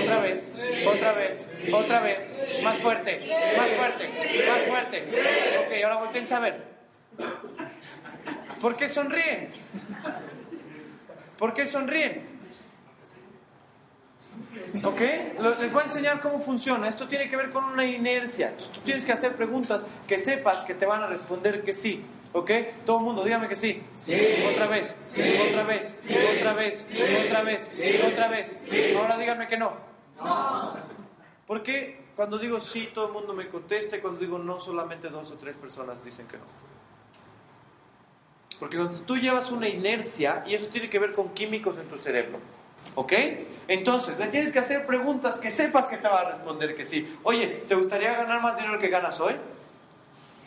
[0.00, 0.52] Otra vez.
[0.86, 1.48] Otra vez.
[1.72, 2.32] Otra vez.
[2.62, 3.28] Más fuerte.
[3.56, 4.08] Más fuerte.
[4.48, 5.02] Más fuerte.
[5.58, 6.64] Ok, ahora volteen a ver.
[8.60, 9.48] ¿Por qué sonríen?
[11.38, 12.31] ¿Por qué sonríen?
[14.84, 15.00] ¿Ok?
[15.60, 16.88] Les voy a enseñar cómo funciona.
[16.88, 18.56] Esto tiene que ver con una inercia.
[18.56, 22.04] tú tienes que hacer preguntas que sepas que te van a responder que sí.
[22.32, 22.50] ¿Ok?
[22.86, 23.82] Todo el mundo, dígame que sí.
[23.94, 24.14] Sí.
[24.50, 24.94] Otra vez.
[25.04, 25.22] Sí.
[25.48, 25.94] Otra vez.
[26.00, 26.16] Sí.
[26.38, 26.86] Otra vez.
[26.88, 27.02] Sí.
[27.26, 27.70] Otra vez.
[27.72, 28.00] Sí.
[28.02, 28.56] Otra vez.
[28.60, 28.94] Sí.
[28.94, 29.76] Ahora díganme que no.
[30.16, 30.74] No.
[31.46, 35.10] ¿Por qué cuando digo sí todo el mundo me contesta y cuando digo no solamente
[35.10, 36.44] dos o tres personas dicen que no?
[38.58, 41.98] Porque cuando tú llevas una inercia y eso tiene que ver con químicos en tu
[41.98, 42.38] cerebro.
[42.94, 43.12] ¿Ok?
[43.68, 47.16] Entonces, le tienes que hacer preguntas que sepas que te va a responder que sí.
[47.22, 49.34] Oye, ¿te gustaría ganar más dinero que ganas hoy?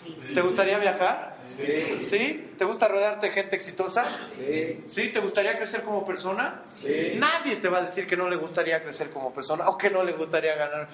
[0.04, 0.34] Sí.
[0.36, 1.32] ¿Te gustaría viajar?
[1.48, 2.04] Sí.
[2.04, 2.52] ¿Sí?
[2.58, 4.06] ¿Te gusta rodearte de gente exitosa?
[4.36, 4.84] Sí.
[4.88, 5.10] ¿Sí?
[5.10, 6.62] ¿Te gustaría crecer como persona?
[6.70, 7.14] Sí.
[7.16, 10.04] Nadie te va a decir que no le gustaría crecer como persona o que no
[10.04, 10.88] le gustaría ganar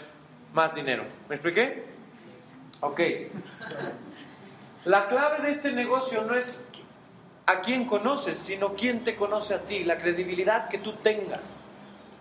[0.53, 1.03] más dinero.
[1.27, 1.83] ¿Me expliqué?
[2.79, 3.01] Ok.
[4.85, 6.61] La clave de este negocio no es
[7.45, 11.41] a quién conoces, sino quién te conoce a ti, la credibilidad que tú tengas.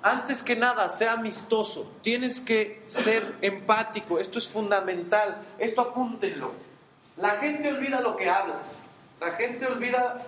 [0.03, 6.53] Antes que nada, sea amistoso, tienes que ser empático, esto es fundamental, esto apúntenlo.
[7.19, 8.79] La gente olvida lo que hablas,
[9.21, 10.27] la gente olvida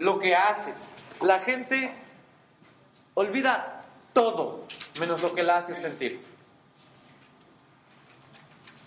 [0.00, 0.90] lo que haces,
[1.20, 1.94] la gente
[3.14, 4.66] olvida todo,
[4.98, 6.20] menos lo que la haces sentir.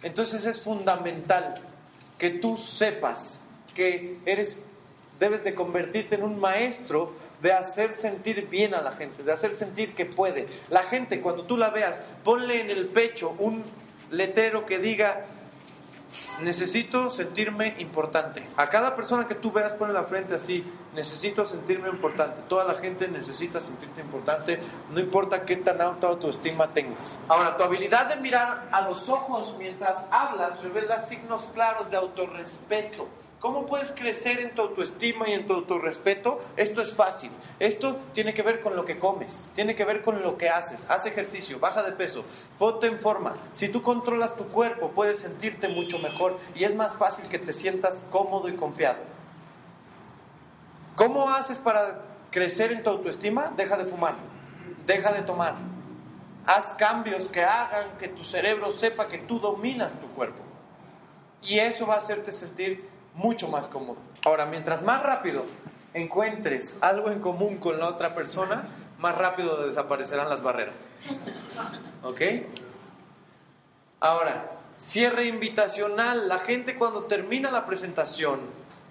[0.03, 1.55] Entonces es fundamental
[2.17, 3.39] que tú sepas
[3.73, 4.63] que eres
[5.19, 9.53] debes de convertirte en un maestro de hacer sentir bien a la gente, de hacer
[9.53, 10.47] sentir que puede.
[10.69, 13.63] La gente, cuando tú la veas, ponle en el pecho un
[14.11, 15.25] letrero que diga,
[16.41, 18.43] necesito sentirme importante.
[18.55, 20.63] A cada persona que tú veas, ponle la frente así,
[20.93, 22.41] necesito sentirme importante.
[22.47, 24.59] Toda la gente necesita sentirte importante,
[24.91, 27.17] no importa qué tan alta autoestima tengas.
[27.27, 33.07] Ahora, tu habilidad de mirar a los ojos mientras hablas revela signos claros de autorrespeto.
[33.39, 36.39] ¿Cómo puedes crecer en tu autoestima y en tu autorrespeto?
[36.55, 37.29] Esto es fácil.
[37.59, 40.87] Esto tiene que ver con lo que comes, tiene que ver con lo que haces.
[40.89, 42.23] Haz ejercicio, baja de peso,
[42.57, 43.37] ponte en forma.
[43.53, 47.53] Si tú controlas tu cuerpo, puedes sentirte mucho mejor y es más fácil que te
[47.53, 48.97] sientas cómodo y confiado.
[50.95, 53.53] ¿Cómo haces para crecer en tu autoestima?
[53.55, 54.15] Deja de fumar,
[54.87, 55.53] deja de tomar.
[56.47, 60.41] Haz cambios que hagan que tu cerebro sepa que tú dominas tu cuerpo.
[61.43, 63.97] Y eso va a hacerte sentir mucho más cómodo.
[64.23, 65.43] Ahora, mientras más rápido
[65.93, 68.67] encuentres algo en común con la otra persona,
[68.99, 70.75] más rápido desaparecerán las barreras.
[72.03, 72.21] ¿Ok?
[73.99, 76.27] Ahora, cierre invitacional.
[76.27, 78.39] La gente cuando termina la presentación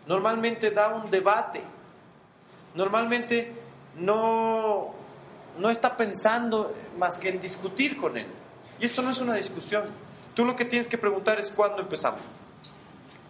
[0.06, 1.62] normalmente da un debate.
[2.74, 3.52] Normalmente
[3.96, 4.92] no,
[5.58, 8.26] no está pensando más que en discutir con él.
[8.80, 9.84] Y esto no es una discusión.
[10.34, 12.20] Tú lo que tienes que preguntar es cuándo empezamos.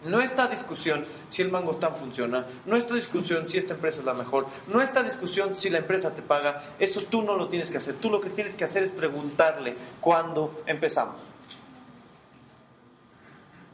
[0.06, 4.14] No esta discusión si el mangostán funciona, no esta discusión si esta empresa es la
[4.14, 7.78] mejor, no esta discusión si la empresa te paga, eso tú no lo tienes que
[7.78, 7.96] hacer.
[7.96, 11.22] Tú lo que tienes que hacer es preguntarle cuándo empezamos.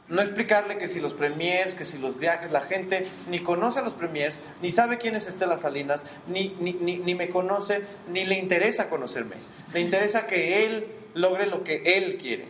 [0.09, 3.83] No explicarle que si los premiers, que si los viajes, la gente ni conoce a
[3.83, 8.25] los premiers, ni sabe quién es Estela Salinas, ni, ni, ni, ni me conoce, ni
[8.25, 9.37] le interesa conocerme.
[9.73, 12.49] Le interesa que él logre lo que él quiere,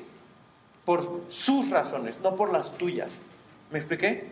[0.85, 3.12] por sus razones, no por las tuyas.
[3.73, 4.25] ¿Me expliqué?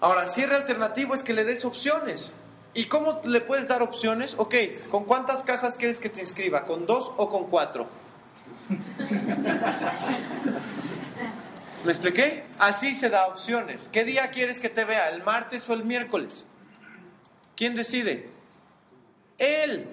[0.00, 2.32] Ahora, cierre alternativo es que le des opciones.
[2.74, 4.34] ¿Y cómo le puedes dar opciones?
[4.36, 4.54] Ok,
[4.90, 6.64] ¿con cuántas cajas quieres que te inscriba?
[6.64, 7.88] ¿Con dos o con cuatro?
[11.84, 12.44] ¿Me expliqué?
[12.58, 13.88] Así se da opciones.
[13.92, 15.08] ¿Qué día quieres que te vea?
[15.10, 16.44] ¿El martes o el miércoles?
[17.56, 18.28] ¿Quién decide?
[19.38, 19.86] Él.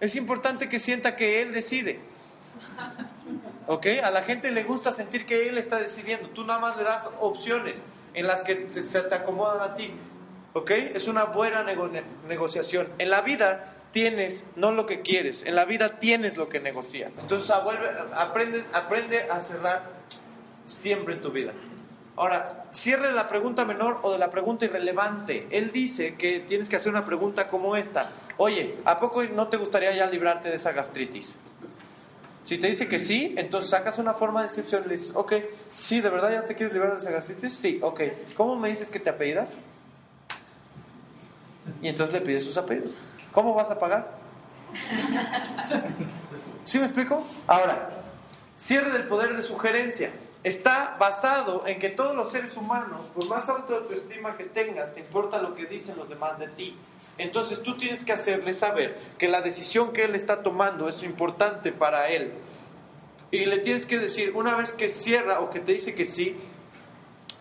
[0.00, 2.00] Es importante que sienta que él decide.
[3.66, 3.86] ¿Ok?
[4.02, 6.28] A la gente le gusta sentir que él está decidiendo.
[6.30, 7.76] Tú nada más le das opciones.
[8.14, 9.90] en las que te- se te acomodan a ti.
[10.54, 10.70] ¿Ok?
[10.70, 11.90] Es una buena nego-
[12.26, 12.88] negociación.
[12.96, 17.12] En la vida tienes no lo que quieres, en la vida tienes lo que negocias.
[17.18, 19.82] Entonces aprende, aprende a cerrar
[20.64, 21.52] siempre en tu vida.
[22.16, 25.46] Ahora, cierre de la pregunta menor o de la pregunta irrelevante.
[25.50, 28.10] Él dice que tienes que hacer una pregunta como esta.
[28.38, 31.34] Oye, ¿a poco no te gustaría ya librarte de esa gastritis?
[32.46, 35.32] Si te dice que sí, entonces sacas una forma de descripción y le dices, ok,
[35.80, 37.52] sí, ¿de verdad ya te quieres librar de esa gastritis?
[37.52, 38.02] Sí, ok.
[38.36, 39.50] ¿Cómo me dices que te apellidas?
[41.82, 42.94] Y entonces le pides sus apellidos.
[43.32, 44.16] ¿Cómo vas a pagar?
[46.64, 47.26] ¿Sí me explico?
[47.48, 47.90] Ahora,
[48.54, 50.12] cierre del poder de sugerencia.
[50.44, 55.42] Está basado en que todos los seres humanos, por más autoestima que tengas, te importa
[55.42, 56.78] lo que dicen los demás de ti.
[57.18, 61.72] Entonces tú tienes que hacerle saber que la decisión que él está tomando es importante
[61.72, 62.32] para él.
[63.30, 66.36] Y le tienes que decir, una vez que cierra o que te dice que sí,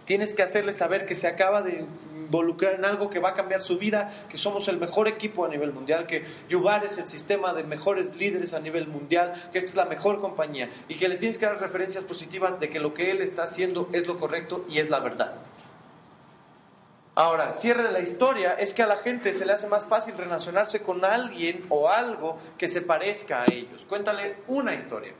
[0.05, 3.61] tienes que hacerle saber que se acaba de involucrar en algo que va a cambiar
[3.61, 7.53] su vida, que somos el mejor equipo a nivel mundial, que Yubar es el sistema
[7.53, 11.17] de mejores líderes a nivel mundial, que esta es la mejor compañía y que le
[11.17, 14.65] tienes que dar referencias positivas de que lo que él está haciendo es lo correcto
[14.69, 15.35] y es la verdad.
[17.17, 20.17] Ahora, cierre de la historia es que a la gente se le hace más fácil
[20.17, 23.85] relacionarse con alguien o algo que se parezca a ellos.
[23.87, 25.13] Cuéntale una historia,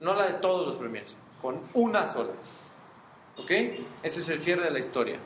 [0.00, 2.32] no la de todos los premios, con una sola.
[3.38, 3.50] ¿Ok?
[4.02, 5.18] Ese es el cierre de la historia.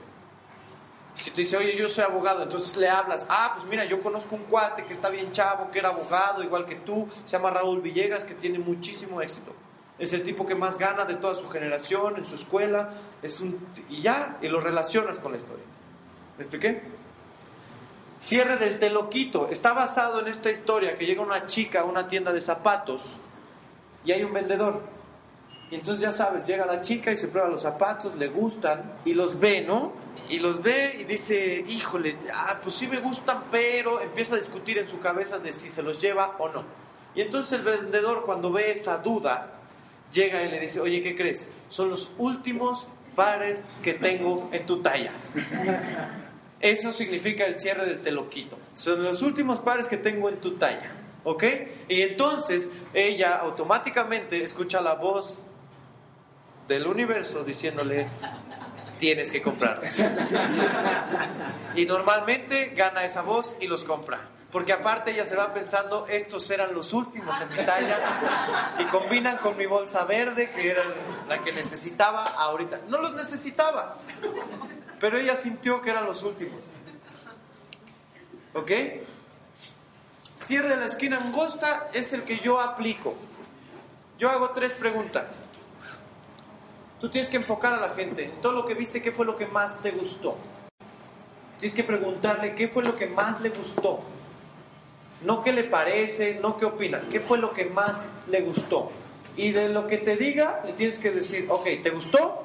[1.17, 4.37] Si te dice, oye, yo soy abogado, entonces le hablas, ah, pues mira, yo conozco
[4.37, 7.81] un cuate que está bien chavo, que era abogado, igual que tú, se llama Raúl
[7.81, 9.53] Villegas, que tiene muchísimo éxito.
[9.99, 12.91] Es el tipo que más gana de toda su generación, en su escuela,
[13.21, 13.67] es un...
[13.89, 15.65] y ya, y lo relacionas con la historia.
[16.39, 16.81] ¿Me expliqué?
[18.21, 19.49] Cierre del te lo quito.
[19.49, 23.03] Está basado en esta historia que llega una chica a una tienda de zapatos
[24.05, 24.85] y hay un vendedor.
[25.71, 29.15] Y entonces ya sabes, llega la chica y se prueba los zapatos, le gustan y
[29.15, 29.93] los ve, ¿no?
[30.29, 34.79] Y los ve y dice, híjole, ah, pues sí me gustan, pero empieza a discutir
[34.79, 36.63] en su cabeza de si se los lleva o no.
[37.17, 39.55] Y entonces el vendedor cuando ve esa duda,
[40.13, 41.49] llega y le dice, oye, ¿qué crees?
[41.69, 45.13] Son los últimos pares que tengo en tu talla.
[46.61, 48.59] Eso significa el cierre del te lo quito.
[48.75, 50.93] Son los últimos pares que tengo en tu talla.
[51.25, 51.45] ¿Ok?
[51.89, 55.43] Y entonces ella automáticamente escucha la voz
[56.67, 58.09] del universo diciéndole,
[58.99, 59.91] tienes que comprarlos.
[61.75, 64.21] Y normalmente gana esa voz y los compra.
[64.51, 67.99] Porque aparte ella se va pensando, estos eran los últimos en mi talla
[68.79, 70.85] y combinan con mi bolsa verde, que era
[71.29, 72.81] la que necesitaba ahorita.
[72.89, 73.99] No los necesitaba,
[75.01, 76.61] pero ella sintió que eran los últimos.
[78.55, 78.71] ¿Ok?
[80.37, 83.15] Cierre de la esquina angosta es el que yo aplico.
[84.19, 85.27] Yo hago tres preguntas.
[87.01, 88.25] Tú tienes que enfocar a la gente.
[88.25, 90.37] En todo lo que viste, ¿qué fue lo que más te gustó?
[91.61, 94.01] Tienes que preguntarle qué fue lo que más le gustó.
[95.23, 97.03] No qué le parece, no qué opina.
[97.11, 98.91] ¿Qué fue lo que más le gustó?
[99.37, 102.45] Y de lo que te diga, le tienes que decir, ok, ¿te gustó?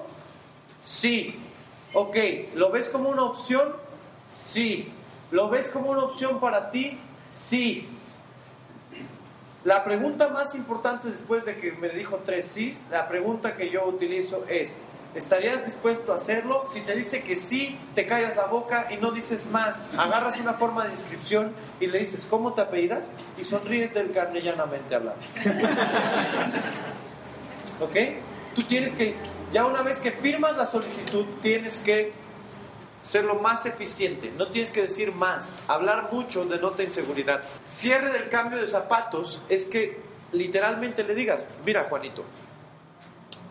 [0.84, 1.40] Sí.
[1.94, 2.18] Ok,
[2.56, 3.74] ¿lo ves como una opción?
[4.28, 4.92] Sí.
[5.32, 7.00] ¿Lo ves como una opción para ti?
[7.28, 7.88] Sí.
[9.64, 13.86] La pregunta más importante después de que me dijo tres sí, la pregunta que yo
[13.86, 14.78] utilizo es,
[15.16, 16.66] ¿estarías dispuesto a hacerlo?
[16.68, 19.90] Si te dice que sí, te callas la boca y no dices más.
[19.98, 23.06] Agarras una forma de inscripción y le dices, ¿cómo te apellidas?
[23.38, 25.24] Y sonríes del carne llanamente hablando.
[27.80, 27.96] ¿Ok?
[28.56, 29.16] Tú tienes que,
[29.54, 32.12] ya una vez que firmas la solicitud, tienes que
[33.04, 37.44] ser lo más eficiente, no tienes que decir más, hablar mucho denota inseguridad.
[37.64, 40.02] Cierre del cambio de zapatos es que
[40.32, 42.24] literalmente le digas, mira Juanito,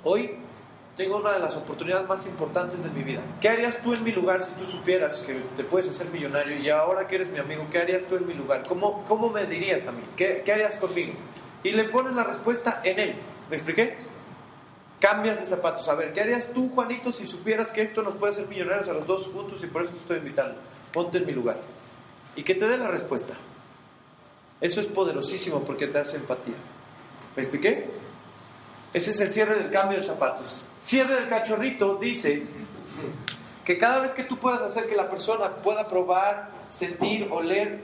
[0.03, 0.39] hoy
[0.97, 3.23] tengo una de las oportunidades más importantes de mi vida.
[3.41, 6.69] ¿Qué harías tú en mi lugar si tú supieras que te puedes hacer millonario y
[6.69, 8.65] ahora que eres mi amigo, ¿qué harías tú en mi lugar?
[8.67, 10.03] ¿Cómo, cómo me dirías a mí?
[10.17, 11.13] ¿Qué, ¿Qué harías conmigo?
[11.63, 13.15] Y le pones la respuesta en él.
[13.49, 14.12] ¿Me expliqué?
[15.03, 15.89] Cambias de zapatos.
[15.89, 18.93] A ver, ¿qué harías tú, Juanito, si supieras que esto nos puede hacer millonarios a
[18.93, 20.55] los dos juntos y por eso te estoy invitando?
[20.93, 21.59] Ponte en mi lugar.
[22.37, 23.35] Y que te dé la respuesta.
[24.61, 26.55] Eso es poderosísimo porque te hace empatía.
[27.35, 27.91] ¿Me expliqué?
[28.93, 30.67] Ese es el cierre del cambio de zapatos.
[30.85, 32.45] Cierre del cachorrito dice
[33.65, 37.83] que cada vez que tú puedas hacer que la persona pueda probar, sentir, oler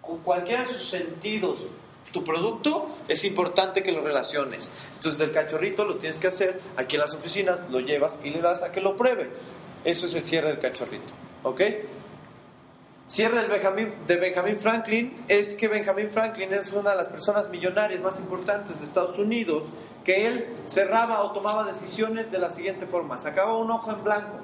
[0.00, 1.68] con cualquiera de sus sentidos
[2.12, 4.70] tu producto, es importante que lo relaciones.
[4.94, 8.40] Entonces, del cachorrito lo tienes que hacer aquí en las oficinas, lo llevas y le
[8.40, 9.30] das a que lo pruebe.
[9.84, 11.12] Eso es el cierre del cachorrito.
[11.42, 11.62] ¿Ok?
[13.06, 17.48] Cierre del Benjamin, de Benjamin Franklin es que Benjamin Franklin es una de las personas
[17.48, 19.64] millonarias más importantes de Estados Unidos,
[20.04, 23.18] que él cerraba o tomaba decisiones de la siguiente forma.
[23.18, 24.40] Sacaba un ojo en blanco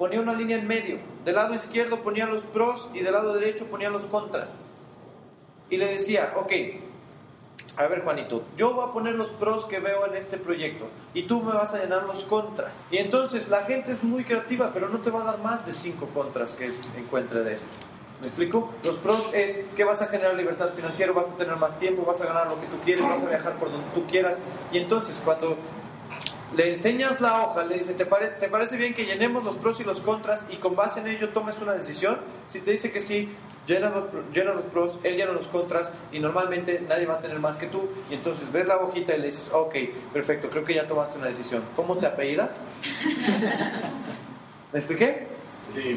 [0.00, 0.98] ponía una línea en medio.
[1.26, 4.48] Del lado izquierdo ponía los pros y del lado derecho ponía los contras.
[5.68, 6.52] Y le decía, ok,
[7.76, 11.22] a ver Juanito, yo voy a poner los pros que veo en este proyecto y
[11.22, 12.84] tú me vas a llenar los contras.
[12.90, 15.72] Y entonces la gente es muy creativa, pero no te va a dar más de
[15.72, 17.66] cinco contras que encuentre de esto.
[18.20, 18.70] ¿Me explico?
[18.84, 22.20] Los pros es que vas a generar libertad financiera, vas a tener más tiempo, vas
[22.20, 24.38] a ganar lo que tú quieres, vas a viajar por donde tú quieras.
[24.70, 25.56] Y entonces cuando
[26.54, 29.84] le enseñas la hoja, le dice, ¿te, ¿te parece bien que llenemos los pros y
[29.84, 32.18] los contras y con base en ello tomes una decisión?
[32.48, 33.28] Si te dice que sí,
[33.66, 37.38] llena los, llena los pros, él llena los contras y normalmente nadie va a tener
[37.38, 37.88] más que tú.
[38.10, 39.74] Y entonces ves la hojita y le dices, ok,
[40.12, 41.62] perfecto, creo que ya tomaste una decisión.
[41.76, 42.60] ¿Cómo te apellidas?
[44.72, 45.28] ¿Me expliqué?
[45.42, 45.92] Sí.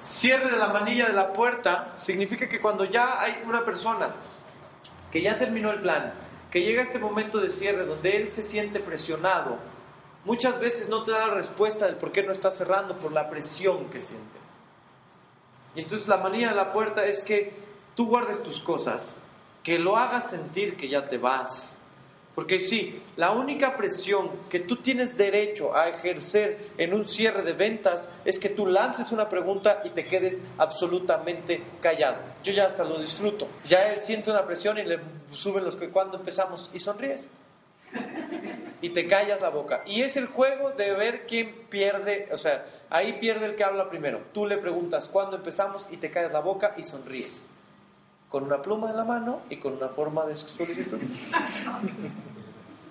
[0.00, 4.10] Cierre de la manilla de la puerta significa que cuando ya hay una persona
[5.10, 6.12] que ya terminó el plan,
[6.54, 9.58] que llega este momento de cierre donde él se siente presionado,
[10.24, 13.28] muchas veces no te da la respuesta del por qué no está cerrando por la
[13.28, 14.38] presión que siente.
[15.74, 17.52] Y entonces la manía de la puerta es que
[17.96, 19.16] tú guardes tus cosas,
[19.64, 21.70] que lo hagas sentir que ya te vas.
[22.34, 27.52] Porque sí, la única presión que tú tienes derecho a ejercer en un cierre de
[27.52, 32.16] ventas es que tú lances una pregunta y te quedes absolutamente callado.
[32.42, 33.46] Yo ya hasta lo disfruto.
[33.66, 34.98] Ya él siente una presión y le
[35.30, 37.30] suben los que cuando empezamos y sonríes.
[38.80, 39.82] Y te callas la boca.
[39.86, 43.88] Y es el juego de ver quién pierde, o sea, ahí pierde el que habla
[43.88, 44.24] primero.
[44.32, 47.40] Tú le preguntas cuándo empezamos y te callas la boca y sonríes
[48.34, 50.98] con una pluma en la mano y con una forma de solicitud.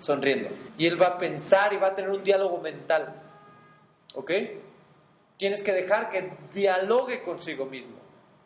[0.00, 0.48] Sonriendo.
[0.78, 3.14] Y él va a pensar y va a tener un diálogo mental.
[4.14, 4.32] ¿Ok?
[5.36, 7.92] Tienes que dejar que dialogue consigo mismo.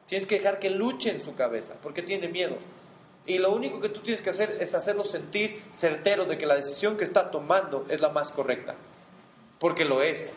[0.07, 2.57] Tienes que dejar que luche en su cabeza, porque tiene miedo.
[3.27, 6.57] Y lo único que tú tienes que hacer es hacerlo sentir certero de que la
[6.57, 8.75] decisión que está tomando es la más correcta.
[9.61, 10.33] Porque lo es.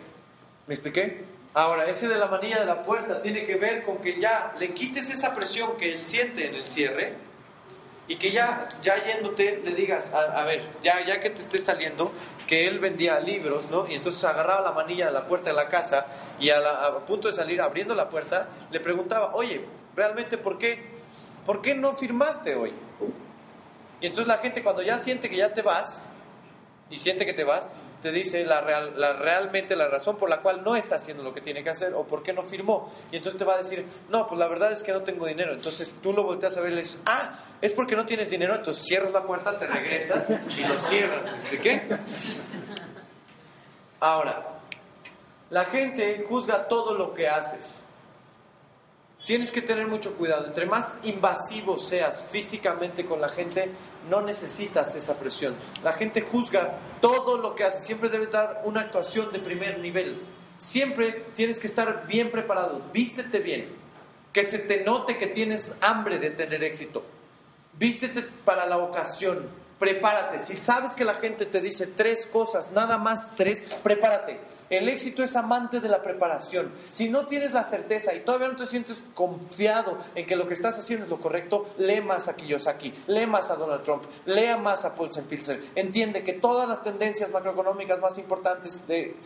[0.67, 1.25] ¿Me expliqué?
[1.53, 4.73] Ahora, ese de la manilla de la puerta tiene que ver con que ya le
[4.73, 7.15] quites esa presión que él siente en el cierre
[8.07, 12.11] y que ya, ya yéndote le digas, a, ver, ya, ya que te esté saliendo,
[12.47, 13.85] que él vendía libros, ¿no?
[13.87, 16.07] Y entonces agarraba la manilla de la puerta de la casa
[16.39, 19.61] y a, a punto de salir abriendo la puerta, le preguntaba, oye,
[19.95, 20.83] ¿realmente por qué,
[21.45, 22.73] por qué no firmaste hoy?
[23.99, 26.01] Y entonces la gente cuando ya siente que ya te vas,
[26.91, 27.67] y siente que te vas,
[28.01, 31.33] te dice la, real, la realmente la razón por la cual no está haciendo lo
[31.33, 32.91] que tiene que hacer o por qué no firmó.
[33.11, 35.53] Y entonces te va a decir, no, pues la verdad es que no tengo dinero.
[35.53, 38.55] Entonces tú lo volteas a ver y le dices, ah, es porque no tienes dinero.
[38.55, 40.27] Entonces cierras la puerta, te regresas
[40.57, 41.27] y lo cierras.
[41.27, 41.83] ¿Me expliqué?
[43.99, 44.59] Ahora,
[45.51, 47.83] la gente juzga todo lo que haces.
[49.25, 50.47] Tienes que tener mucho cuidado.
[50.47, 53.69] Entre más invasivo seas físicamente con la gente,
[54.09, 55.55] no necesitas esa presión.
[55.83, 57.83] La gente juzga todo lo que haces.
[57.83, 60.21] Siempre debes dar una actuación de primer nivel.
[60.57, 62.81] Siempre tienes que estar bien preparado.
[62.91, 63.69] Vístete bien.
[64.33, 67.03] Que se te note que tienes hambre de tener éxito.
[67.77, 69.60] Vístete para la ocasión.
[69.81, 70.39] Prepárate.
[70.39, 74.39] Si sabes que la gente te dice tres cosas, nada más tres, prepárate
[74.71, 76.71] el éxito es amante de la preparación.
[76.87, 80.53] Si no tienes la certeza y todavía no te sientes confiado en que lo que
[80.53, 84.57] estás haciendo es lo correcto, lee más a Kiyosaki, lee más a Donald Trump, lea
[84.57, 85.61] más a Paulsen Pilser.
[85.75, 89.17] Entiende que todas las tendencias macroeconómicas más importantes de,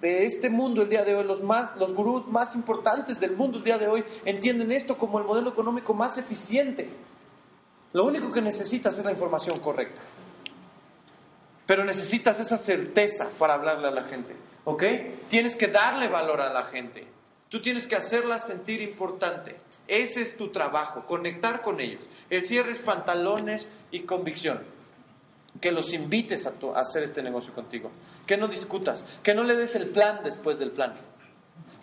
[0.00, 3.58] de este mundo el día de hoy, los, más, los gurús más importantes del mundo
[3.58, 6.88] el día de hoy, entienden esto como el modelo económico más eficiente.
[7.92, 10.00] Lo único que necesitas es la información correcta.
[11.66, 14.34] Pero necesitas esa certeza para hablarle a la gente.
[14.64, 14.84] ¿Ok?
[15.28, 17.06] Tienes que darle valor a la gente.
[17.48, 19.56] Tú tienes que hacerla sentir importante.
[19.86, 22.04] Ese es tu trabajo, conectar con ellos.
[22.30, 24.62] El cierre es pantalones y convicción.
[25.60, 27.90] Que los invites a, hacer este negocio contigo.
[28.26, 29.04] Que no discutas.
[29.22, 30.94] Que no le des el plan después del plan.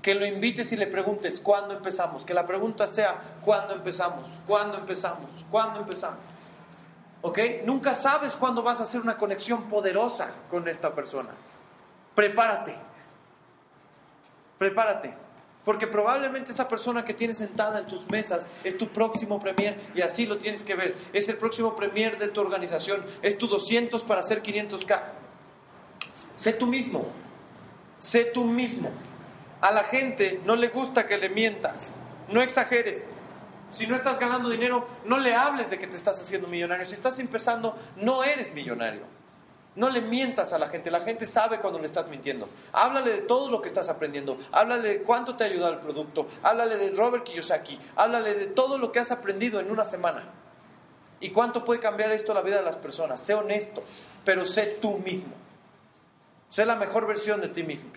[0.01, 2.25] Que lo invites y le preguntes cuándo empezamos.
[2.25, 6.19] Que la pregunta sea cuándo empezamos, cuándo empezamos, cuándo empezamos.
[7.21, 7.39] ¿Ok?
[7.65, 11.31] Nunca sabes cuándo vas a hacer una conexión poderosa con esta persona.
[12.15, 12.75] Prepárate.
[14.57, 15.13] Prepárate.
[15.65, 20.01] Porque probablemente esa persona que tienes sentada en tus mesas es tu próximo premier y
[20.01, 20.95] así lo tienes que ver.
[21.11, 23.05] Es el próximo premier de tu organización.
[23.21, 25.01] Es tu 200 para hacer 500K.
[26.37, 27.05] Sé tú mismo.
[27.97, 28.89] Sé tú mismo.
[29.61, 31.91] A la gente no le gusta que le mientas.
[32.29, 33.05] No exageres.
[33.71, 36.85] Si no estás ganando dinero, no le hables de que te estás haciendo millonario.
[36.85, 39.03] Si estás empezando, no eres millonario.
[39.75, 42.49] No le mientas a la gente, la gente sabe cuando le estás mintiendo.
[42.73, 46.27] Háblale de todo lo que estás aprendiendo, háblale de cuánto te ha ayudado el producto,
[46.41, 50.23] háblale de Robert Kiyosaki, háblale de todo lo que has aprendido en una semana.
[51.21, 53.21] ¿Y cuánto puede cambiar esto la vida de las personas?
[53.21, 53.83] Sé honesto,
[54.25, 55.33] pero sé tú mismo.
[56.49, 57.91] Sé la mejor versión de ti mismo.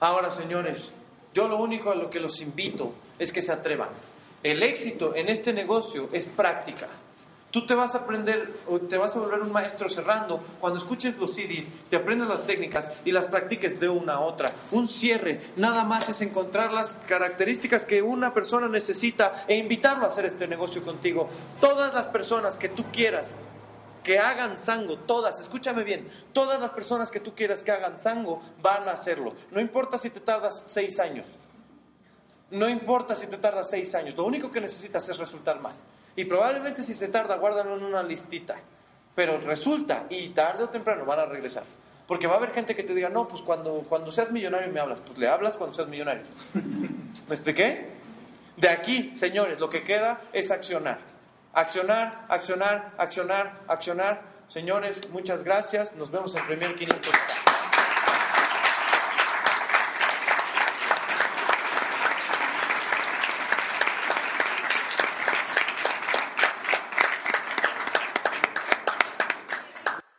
[0.00, 0.92] Ahora, señores,
[1.34, 3.88] yo lo único a lo que los invito es que se atrevan.
[4.42, 6.86] El éxito en este negocio es práctica.
[7.50, 11.16] Tú te vas a aprender o te vas a volver un maestro cerrando cuando escuches
[11.16, 14.52] los CDs, te aprendas las técnicas y las practiques de una a otra.
[14.70, 20.08] Un cierre nada más es encontrar las características que una persona necesita e invitarlo a
[20.08, 21.30] hacer este negocio contigo.
[21.58, 23.34] Todas las personas que tú quieras
[24.08, 28.40] que hagan sango, todas, escúchame bien, todas las personas que tú quieras que hagan sango
[28.62, 29.34] van a hacerlo.
[29.50, 31.26] No importa si te tardas seis años.
[32.50, 35.84] No importa si te tardas seis años, lo único que necesitas es resultar más.
[36.16, 38.56] Y probablemente si se tarda, guárdalo en una listita.
[39.14, 41.64] Pero resulta, y tarde o temprano van a regresar.
[42.06, 44.80] Porque va a haber gente que te diga, no, pues cuando, cuando seas millonario me
[44.80, 45.02] hablas.
[45.02, 46.22] Pues le hablas cuando seas millonario.
[47.28, 47.90] ¿Me expliqué?
[48.56, 51.17] De aquí, señores, lo que queda es accionar.
[51.58, 54.44] Accionar, accionar, accionar, accionar.
[54.46, 55.92] Señores, muchas gracias.
[55.96, 57.12] Nos vemos en Premier 500.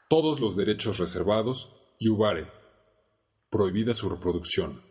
[0.10, 2.52] Todos los derechos reservados y Ubare.
[3.50, 4.89] Prohibida su reproducción.